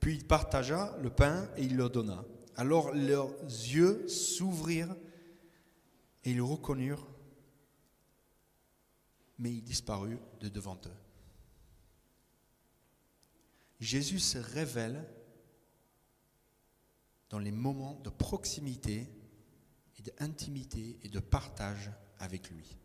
Puis 0.01 0.17
il 0.17 0.27
partagea 0.27 0.97
le 1.01 1.11
pain 1.11 1.49
et 1.57 1.63
il 1.63 1.77
leur 1.77 1.91
donna. 1.91 2.25
Alors 2.57 2.93
leurs 2.93 3.33
yeux 3.43 4.07
s'ouvrirent 4.09 4.95
et 6.25 6.33
ils 6.33 6.43
reconnurent 6.43 7.07
mais 9.41 9.51
il 9.51 9.63
disparut 9.63 10.19
de 10.41 10.49
devant 10.51 10.79
eux. 10.87 11.10
Jésus 13.81 14.19
se 14.19 14.39
révèle 14.39 15.09
dans 17.31 17.39
les 17.39 17.51
moments 17.51 17.99
de 18.01 18.11
proximité 18.11 19.09
et 19.97 20.03
d'intimité 20.03 20.99
et 21.03 21.09
de 21.09 21.21
partage 21.21 21.91
avec 22.19 22.51
lui. 22.51 22.77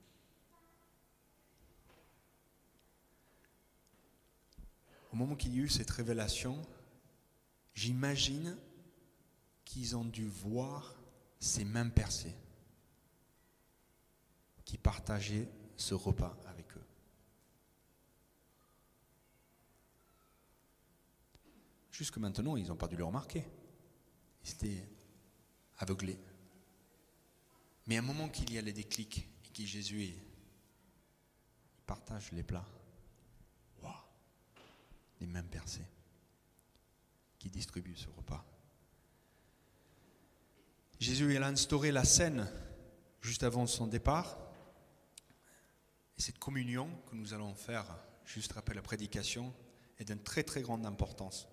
Au 5.12 5.18
moment 5.18 5.36
qu'il 5.36 5.56
y 5.56 5.60
a 5.60 5.64
eu 5.64 5.70
cette 5.70 5.90
révélation, 5.92 6.62
j'imagine 7.74 8.58
qu'ils 9.64 9.96
ont 9.96 10.06
dû 10.06 10.28
voir 10.28 10.96
ses 11.40 11.66
mains 11.66 11.90
percées, 11.90 12.36
qui 14.64 14.78
partageaient 14.78 15.50
ce 15.76 15.94
repas 15.94 16.38
avec 16.46 16.66
eux. 16.78 16.86
Jusque 21.98 22.18
maintenant, 22.18 22.58
ils 22.58 22.68
n'ont 22.68 22.76
pas 22.76 22.90
dû 22.90 22.98
le 22.98 23.06
remarquer. 23.06 23.46
Ils 24.44 24.52
étaient 24.52 24.86
aveuglés. 25.78 26.20
Mais 27.88 27.96
à 27.96 28.00
un 28.00 28.02
moment 28.02 28.28
qu'il 28.28 28.52
y 28.52 28.58
a 28.58 28.62
les 28.62 28.74
déclics 28.74 29.30
et 29.46 29.50
que 29.50 29.64
Jésus 29.64 30.14
partage 31.86 32.34
les 32.34 32.44
plats, 32.44 32.68
les 35.22 35.28
mains 35.28 35.44
percées, 35.44 35.88
qui 37.40 37.50
distribue 37.50 37.96
ce 37.96 38.10
repas. 38.10 38.46
Jésus 41.00 41.38
a 41.38 41.48
instauré 41.48 41.94
la 41.94 42.04
scène 42.04 42.52
juste 43.22 43.44
avant 43.44 43.68
son 43.68 43.88
départ. 43.88 44.38
Et 46.18 46.22
cette 46.22 46.40
communion 46.40 46.90
que 47.10 47.16
nous 47.16 47.34
allons 47.34 47.56
faire 47.56 47.86
juste 48.26 48.58
après 48.58 48.74
la 48.74 48.82
prédication 48.82 49.54
est 49.98 50.04
d'une 50.04 50.22
très 50.22 50.44
très 50.44 50.62
grande 50.62 50.86
importance. 50.86 51.48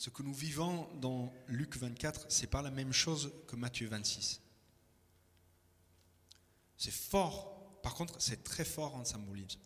Ce 0.00 0.08
que 0.08 0.22
nous 0.22 0.32
vivons 0.32 0.88
dans 0.94 1.30
Luc 1.46 1.76
24, 1.76 2.32
ce 2.32 2.40
n'est 2.40 2.46
pas 2.46 2.62
la 2.62 2.70
même 2.70 2.90
chose 2.90 3.34
que 3.46 3.54
Matthieu 3.54 3.86
26. 3.86 4.40
C'est 6.78 6.90
fort, 6.90 7.78
par 7.82 7.92
contre, 7.92 8.18
c'est 8.18 8.42
très 8.42 8.64
fort 8.64 8.94
en 8.94 9.04
symbolisme. 9.04 9.60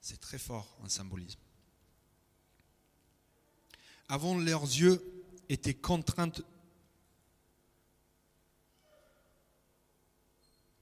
C'est 0.00 0.20
très 0.20 0.38
fort 0.38 0.78
en 0.80 0.88
symbolisme. 0.88 1.40
Avant, 4.08 4.38
leurs 4.38 4.62
yeux 4.62 5.02
étaient 5.48 5.74
contraints. 5.74 6.30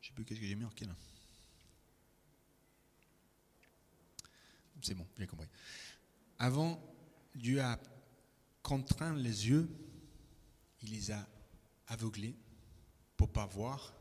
Je 0.03 0.09
sais 0.09 0.13
plus 0.13 0.27
qu'est-ce 0.27 0.41
que 0.41 0.47
j'ai 0.47 0.55
mis 0.55 0.65
marqué 0.65 0.85
là. 0.85 0.95
C'est 4.83 4.93
bon, 4.93 5.07
j'ai 5.19 5.27
compris. 5.27 5.49
Avant, 6.39 6.79
Dieu 7.37 7.61
a 7.61 7.79
contraint 8.63 9.15
les 9.15 9.49
yeux, 9.49 9.69
il 10.83 10.91
les 10.91 11.11
a 11.11 11.29
aveuglés 11.87 12.35
pour 13.17 13.31
pas 13.31 13.47
voir. 13.47 13.95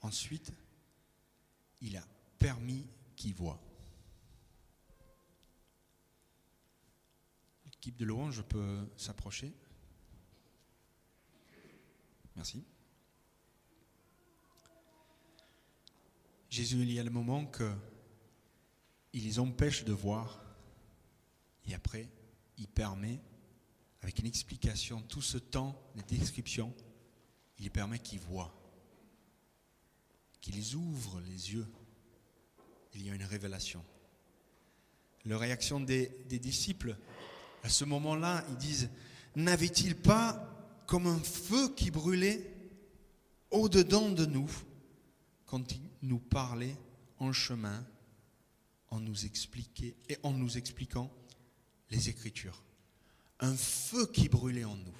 Ensuite, 0.00 0.52
il 1.80 1.96
a 1.96 2.06
permis 2.38 2.86
qu'ils 3.16 3.34
voient. 3.34 3.60
L'équipe 7.64 7.96
de 7.96 8.04
louange 8.04 8.42
peut 8.42 8.88
s'approcher. 8.96 9.52
Merci. 12.36 12.64
Jésus, 16.50 16.82
il 16.82 16.92
y 16.92 17.00
a 17.00 17.04
le 17.04 17.10
moment 17.10 17.46
que 17.46 17.74
il 19.12 19.24
les 19.24 19.38
empêche 19.38 19.84
de 19.84 19.92
voir 19.92 20.44
et 21.66 21.74
après, 21.74 22.08
il 22.58 22.68
permet, 22.68 23.20
avec 24.02 24.18
une 24.18 24.26
explication, 24.26 25.02
tout 25.02 25.22
ce 25.22 25.38
temps 25.38 25.80
de 25.96 26.02
description, 26.02 26.74
il 27.58 27.70
permet 27.70 27.98
qu'ils 27.98 28.20
voient, 28.20 28.54
qu'ils 30.40 30.74
ouvrent 30.76 31.20
les 31.20 31.54
yeux. 31.54 31.66
Il 32.94 33.06
y 33.06 33.10
a 33.10 33.14
une 33.14 33.24
révélation. 33.24 33.84
La 35.24 35.38
réaction 35.38 35.80
des, 35.80 36.10
disciples, 36.28 36.96
à 37.62 37.68
ce 37.68 37.84
moment-là, 37.84 38.44
ils 38.50 38.56
disent, 38.56 38.90
n'avait-il 39.36 39.96
pas 39.96 40.50
comme 40.86 41.06
un 41.06 41.20
feu 41.20 41.70
qui 41.74 41.90
brûlait 41.90 42.52
au-dedans 43.50 44.10
de 44.10 44.26
nous 44.26 44.50
quand 45.46 45.72
il 45.72 45.80
nous 46.02 46.18
parlait 46.18 46.76
en 47.18 47.32
chemin, 47.32 47.86
en 48.90 49.00
nous 49.00 49.24
expliquait 49.24 49.96
et 50.08 50.18
en 50.22 50.32
nous 50.32 50.58
expliquant 50.58 51.10
les 51.90 52.08
Écritures. 52.08 52.62
Un 53.40 53.56
feu 53.56 54.06
qui 54.06 54.28
brûlait 54.28 54.64
en 54.64 54.76
nous. 54.76 54.96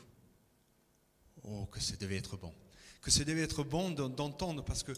Oh, 1.45 1.67
que 1.67 1.81
ça 1.81 1.97
devait 1.97 2.17
être 2.17 2.37
bon. 2.37 2.53
Que 3.01 3.11
ça 3.11 3.25
devait 3.25 3.43
être 3.43 3.65
bon 3.65 3.91
d'entendre 3.91 4.65
parce 4.65 4.83
que, 4.83 4.93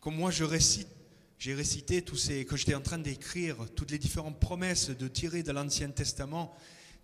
comme 0.00 0.16
moi 0.16 0.30
je 0.30 0.44
récite, 0.44 0.88
j'ai 1.38 1.54
récité 1.54 2.02
tous 2.02 2.16
ces, 2.16 2.44
que 2.44 2.56
j'étais 2.56 2.74
en 2.74 2.80
train 2.80 2.98
d'écrire 2.98 3.56
toutes 3.74 3.90
les 3.90 3.98
différentes 3.98 4.38
promesses 4.38 4.90
de 4.90 5.08
tirer 5.08 5.42
de 5.42 5.52
l'Ancien 5.52 5.90
Testament, 5.90 6.54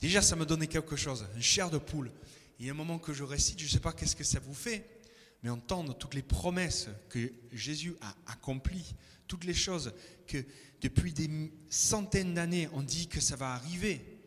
déjà 0.00 0.22
ça 0.22 0.36
me 0.36 0.46
donnait 0.46 0.66
quelque 0.66 0.96
chose, 0.96 1.26
une 1.34 1.42
chair 1.42 1.70
de 1.70 1.78
poule. 1.78 2.10
Il 2.58 2.66
y 2.66 2.68
a 2.68 2.72
un 2.72 2.76
moment 2.76 2.98
que 2.98 3.12
je 3.12 3.24
récite, 3.24 3.58
je 3.58 3.64
ne 3.64 3.70
sais 3.70 3.80
pas 3.80 3.92
qu'est-ce 3.92 4.16
que 4.16 4.24
ça 4.24 4.40
vous 4.40 4.54
fait, 4.54 4.99
mais 5.42 5.50
entendre 5.50 5.96
toutes 5.96 6.14
les 6.14 6.22
promesses 6.22 6.88
que 7.08 7.32
Jésus 7.52 7.94
a 8.00 8.14
accomplies, 8.26 8.94
toutes 9.26 9.44
les 9.44 9.54
choses 9.54 9.92
que 10.26 10.44
depuis 10.80 11.12
des 11.12 11.30
centaines 11.68 12.34
d'années 12.34 12.68
on 12.72 12.82
dit 12.82 13.06
que 13.06 13.20
ça 13.20 13.36
va 13.36 13.52
arriver, 13.52 14.18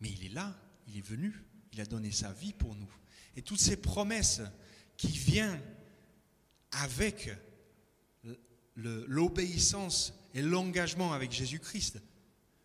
mais 0.00 0.10
il 0.10 0.26
est 0.26 0.34
là, 0.34 0.56
il 0.88 0.98
est 0.98 1.06
venu, 1.06 1.44
il 1.72 1.80
a 1.80 1.86
donné 1.86 2.10
sa 2.10 2.32
vie 2.32 2.52
pour 2.52 2.74
nous. 2.74 2.90
Et 3.36 3.42
toutes 3.42 3.60
ces 3.60 3.76
promesses 3.76 4.42
qui 4.96 5.08
viennent 5.08 5.60
avec 6.72 7.30
l'obéissance 8.76 10.14
et 10.34 10.42
l'engagement 10.42 11.12
avec 11.12 11.32
Jésus-Christ, 11.32 12.00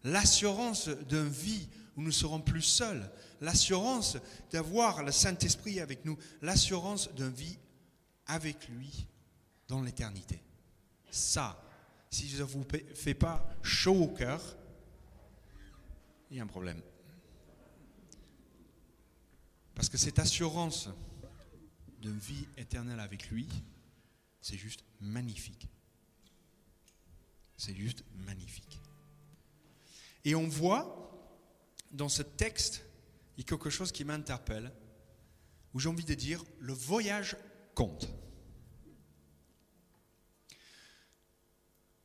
l'assurance 0.03 0.89
d'une 1.09 1.29
vie 1.29 1.67
où 1.95 2.01
nous 2.01 2.11
serons 2.11 2.41
plus 2.41 2.61
seuls, 2.61 3.09
l'assurance 3.41 4.17
d'avoir 4.51 5.03
le 5.03 5.11
Saint-Esprit 5.11 5.79
avec 5.79 6.05
nous, 6.05 6.17
l'assurance 6.41 7.13
d'une 7.15 7.31
vie 7.31 7.57
avec 8.27 8.67
lui 8.69 9.07
dans 9.67 9.81
l'éternité. 9.81 10.41
Ça, 11.09 11.61
si 12.09 12.29
ça 12.29 12.39
ne 12.39 12.43
vous 12.43 12.65
fait 12.93 13.13
pas 13.13 13.47
chaud 13.61 14.03
au 14.03 14.07
cœur, 14.07 14.41
il 16.29 16.37
y 16.37 16.39
a 16.39 16.43
un 16.43 16.47
problème. 16.47 16.81
Parce 19.73 19.89
que 19.89 19.97
cette 19.97 20.19
assurance 20.19 20.89
de 22.01 22.09
vie 22.09 22.47
éternelle 22.57 22.99
avec 22.99 23.29
lui, 23.29 23.47
c'est 24.41 24.57
juste 24.57 24.83
magnifique. 24.99 25.67
C'est 27.57 27.75
juste 27.75 28.03
magnifique. 28.13 28.79
Et 30.23 30.35
on 30.35 30.47
voit 30.47 31.01
dans 31.91 32.09
ce 32.09 32.21
texte, 32.21 32.85
il 33.37 33.41
y 33.41 33.45
a 33.45 33.49
quelque 33.49 33.69
chose 33.69 33.91
qui 33.91 34.03
m'interpelle, 34.03 34.71
où 35.73 35.79
j'ai 35.79 35.89
envie 35.89 36.05
de 36.05 36.13
dire, 36.13 36.43
le 36.59 36.73
voyage 36.73 37.35
compte. 37.75 38.07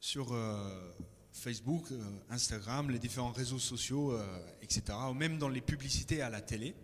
Sur 0.01 0.33
euh, 0.33 0.93
Facebook, 1.33 1.93
euh, 1.93 2.03
Instagram, 2.29 2.91
les 2.91 2.99
différents 2.99 3.31
réseaux 3.31 3.61
sociaux, 3.61 4.13
euh, 4.13 4.57
etc., 4.61 4.83
ou 5.09 5.15
même 5.15 5.39
dans 5.39 5.49
les 5.49 5.61
publicités 5.61 6.21
à 6.21 6.29
la 6.29 6.43
télé, 6.43 6.75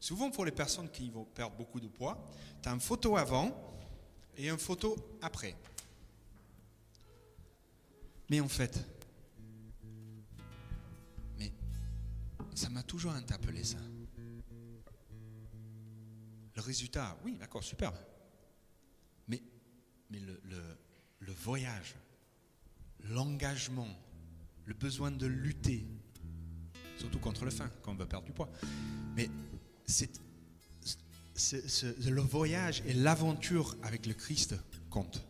souvent 0.00 0.30
pour 0.30 0.44
les 0.44 0.52
personnes 0.52 0.90
qui 0.90 1.10
vont 1.10 1.24
perdre 1.24 1.56
beaucoup 1.56 1.80
de 1.80 1.88
poids, 1.88 2.28
tu 2.62 2.68
as 2.68 2.72
une 2.72 2.80
photo 2.80 3.16
avant 3.16 3.50
et 4.36 4.50
une 4.50 4.58
photo 4.58 4.96
après. 5.22 5.56
Mais 8.28 8.40
en 8.40 8.48
fait, 8.48 8.78
mais 11.38 11.52
ça 12.54 12.68
m'a 12.68 12.82
toujours 12.82 13.12
interpellé 13.12 13.64
ça. 13.64 13.78
Le 16.56 16.62
résultat, 16.62 17.16
oui, 17.24 17.36
d'accord, 17.36 17.64
super. 17.64 17.92
Mais, 20.14 20.20
le, 21.20 21.32
voyage, 21.32 21.94
l'engagement, 23.04 23.88
le 24.66 24.74
besoin 24.74 25.10
de 25.10 25.26
lutter, 25.26 25.86
surtout 26.98 27.18
contre 27.18 27.44
le 27.44 27.50
faim, 27.50 27.70
quand 27.82 27.92
on 27.92 27.96
veut 27.96 28.06
perdre 28.06 28.26
du 28.26 28.32
poids. 28.32 28.50
Mais 29.16 29.28
le 31.56 32.20
voyage 32.20 32.82
et 32.86 32.92
l'aventure 32.92 33.76
avec 33.82 34.06
le 34.06 34.14
Christ 34.14 34.54
comptent. 34.90 35.24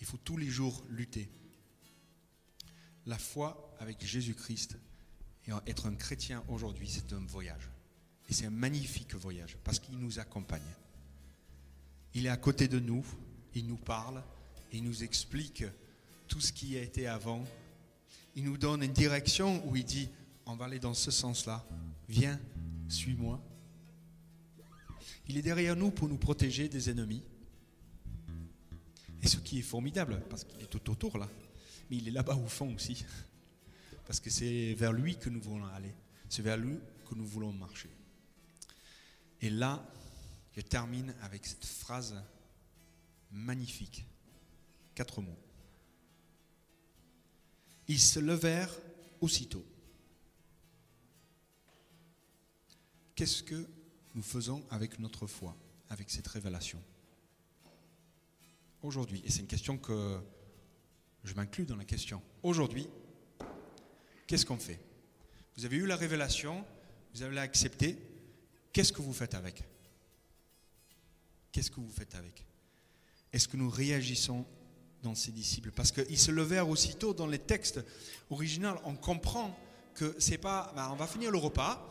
Il 0.00 0.06
faut 0.06 0.18
tous 0.18 0.36
les 0.36 0.48
jours 0.48 0.84
lutter. 0.88 1.30
La 3.06 3.18
foi 3.18 3.74
avec 3.78 4.04
Jésus-Christ 4.04 4.78
et 5.46 5.50
être 5.66 5.86
un 5.86 5.94
chrétien 5.94 6.44
aujourd'hui, 6.48 6.88
c'est 6.88 7.12
un 7.12 7.24
voyage. 7.26 7.68
Et 8.28 8.32
c'est 8.32 8.46
un 8.46 8.50
magnifique 8.50 9.14
voyage 9.14 9.56
parce 9.64 9.78
qu'il 9.78 9.98
nous 9.98 10.18
accompagne. 10.18 10.62
Il 12.14 12.26
est 12.26 12.30
à 12.30 12.36
côté 12.36 12.68
de 12.68 12.78
nous, 12.78 13.04
il 13.54 13.66
nous 13.66 13.76
parle, 13.76 14.22
il 14.72 14.84
nous 14.84 15.02
explique 15.02 15.64
tout 16.28 16.40
ce 16.40 16.52
qui 16.52 16.76
a 16.76 16.82
été 16.82 17.06
avant. 17.06 17.44
Il 18.34 18.44
nous 18.44 18.56
donne 18.56 18.82
une 18.82 18.92
direction 18.92 19.66
où 19.68 19.76
il 19.76 19.84
dit, 19.84 20.08
on 20.46 20.56
va 20.56 20.66
aller 20.66 20.78
dans 20.78 20.94
ce 20.94 21.10
sens-là. 21.10 21.64
Viens, 22.08 22.38
suis-moi. 22.88 23.40
Il 25.28 25.36
est 25.36 25.42
derrière 25.42 25.76
nous 25.76 25.90
pour 25.90 26.08
nous 26.08 26.16
protéger 26.16 26.68
des 26.68 26.90
ennemis. 26.90 27.22
Et 29.22 29.28
ce 29.28 29.36
qui 29.36 29.60
est 29.60 29.62
formidable, 29.62 30.22
parce 30.28 30.44
qu'il 30.44 30.60
est 30.60 30.66
tout 30.66 30.90
autour 30.90 31.16
là, 31.16 31.28
mais 31.90 31.96
il 31.96 32.08
est 32.08 32.12
là-bas 32.12 32.34
au 32.34 32.48
fond 32.48 32.74
aussi. 32.74 33.04
Parce 34.06 34.18
que 34.18 34.30
c'est 34.30 34.74
vers 34.74 34.92
lui 34.92 35.16
que 35.16 35.30
nous 35.30 35.40
voulons 35.40 35.66
aller. 35.66 35.94
C'est 36.28 36.42
vers 36.42 36.56
lui 36.56 36.78
que 37.08 37.14
nous 37.14 37.26
voulons 37.26 37.52
marcher. 37.52 37.90
Et 39.40 39.50
là, 39.50 39.86
je 40.52 40.60
termine 40.60 41.14
avec 41.22 41.46
cette 41.46 41.64
phrase 41.64 42.14
magnifique. 43.30 44.06
Quatre 44.94 45.22
mots. 45.22 45.38
Ils 47.88 48.00
se 48.00 48.20
levèrent 48.20 48.74
aussitôt. 49.20 49.64
Qu'est-ce 53.14 53.42
que 53.42 53.66
nous 54.14 54.22
faisons 54.22 54.64
avec 54.70 54.98
notre 54.98 55.26
foi, 55.26 55.56
avec 55.88 56.10
cette 56.10 56.28
révélation? 56.28 56.82
Aujourd'hui, 58.82 59.22
et 59.24 59.30
c'est 59.30 59.40
une 59.40 59.46
question 59.46 59.78
que 59.78 60.20
je 61.24 61.34
m'inclus 61.34 61.66
dans 61.66 61.76
la 61.76 61.84
question. 61.84 62.22
Aujourd'hui, 62.42 62.88
qu'est-ce 64.26 64.44
qu'on 64.44 64.58
fait? 64.58 64.80
Vous 65.56 65.64
avez 65.64 65.76
eu 65.76 65.86
la 65.86 65.96
révélation, 65.96 66.64
vous 67.14 67.22
avez 67.22 67.38
accepté, 67.38 67.98
qu'est-ce 68.72 68.92
que 68.92 69.02
vous 69.02 69.12
faites 69.12 69.34
avec? 69.34 69.64
Qu'est-ce 71.52 71.70
que 71.70 71.80
vous 71.80 71.90
faites 71.90 72.14
avec? 72.14 72.44
Est-ce 73.32 73.46
que 73.46 73.56
nous 73.56 73.70
réagissons 73.70 74.44
dans 75.02 75.14
ces 75.14 75.30
disciples? 75.30 75.70
Parce 75.70 75.92
qu'ils 75.92 76.18
se 76.18 76.30
levèrent 76.30 76.68
aussitôt 76.68 77.14
dans 77.14 77.26
les 77.26 77.38
textes 77.38 77.80
originaux, 78.30 78.74
on 78.84 78.94
comprend 78.94 79.56
que 79.94 80.16
c'est 80.18 80.38
pas, 80.38 80.72
ben, 80.74 80.88
on 80.90 80.96
va 80.96 81.06
finir 81.06 81.30
le 81.30 81.38
repas, 81.38 81.86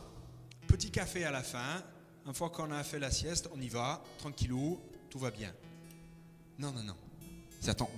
petit 0.68 0.89
café 0.89 1.24
à 1.24 1.32
la 1.32 1.43
fin, 1.43 1.84
une 2.26 2.34
fois 2.34 2.49
qu'on 2.49 2.72
a 2.72 2.84
fait 2.84 2.99
la 2.99 3.12
sieste, 3.12 3.49
on 3.53 3.62
y 3.62 3.70
va, 3.70 4.03
tranquillou, 4.18 4.80
tout 5.09 5.20
va 5.20 5.32
bien. 5.32 5.53
Non, 6.57 6.72
non, 6.72 6.84
non. 6.84 6.95
C'est 7.59 7.70
attends, 7.70 7.91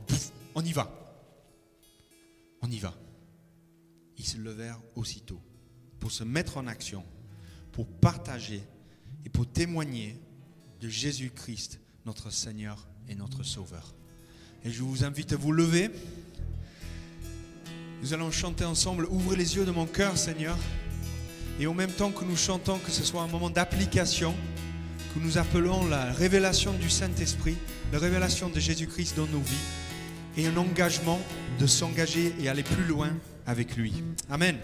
on 0.56 0.64
y 0.64 0.74
va. 0.74 0.92
On 2.62 2.70
y 2.70 2.80
va. 2.80 2.94
Ils 4.18 4.26
se 4.26 4.38
levèrent 4.38 4.82
aussitôt 4.96 5.40
pour 6.00 6.12
se 6.12 6.24
mettre 6.24 6.58
en 6.58 6.68
action, 6.68 7.06
pour 7.72 7.88
partager 7.88 8.64
et 9.26 9.30
pour 9.30 9.50
témoigner 9.50 10.20
de 10.84 10.90
Jésus-Christ, 10.90 11.80
notre 12.06 12.30
Seigneur 12.30 12.90
et 13.08 13.16
notre 13.16 13.44
Sauveur. 13.44 13.96
Et 14.66 14.70
je 14.70 14.84
vous 14.84 15.06
invite 15.06 15.32
à 15.32 15.38
vous 15.38 15.54
lever. 15.54 15.90
Nous 18.02 18.14
allons 18.14 18.32
chanter 18.32 18.66
ensemble, 18.66 19.08
Ouvrez 19.10 19.38
les 19.38 19.56
yeux 19.56 19.64
de 19.64 19.72
mon 19.72 19.86
cœur, 19.86 20.18
Seigneur. 20.18 20.58
Et 21.58 21.68
en 21.68 21.74
même 21.74 21.92
temps 21.92 22.12
que 22.12 22.26
nous 22.26 22.36
chantons, 22.36 22.80
que 22.80 22.92
ce 22.92 23.06
soit 23.06 23.22
un 23.22 23.28
moment 23.28 23.50
d'application, 23.50 24.36
que 25.16 25.20
nous 25.22 25.38
appelons 25.38 25.88
la 25.88 26.12
révélation 26.12 26.74
du 26.74 26.90
Saint-Esprit, 26.90 27.56
la 27.94 28.00
révélation 28.00 28.50
de 28.50 28.60
Jésus-Christ 28.60 29.16
dans 29.16 29.28
nos 29.28 29.40
vies, 29.40 29.56
et 30.36 30.48
un 30.48 30.58
engagement 30.58 31.22
de 31.60 31.66
s'engager 31.66 32.36
et 32.42 32.50
aller 32.50 32.64
plus 32.64 32.84
loin 32.84 33.12
avec 33.46 33.78
lui. 33.78 33.94
Amen. 34.30 34.58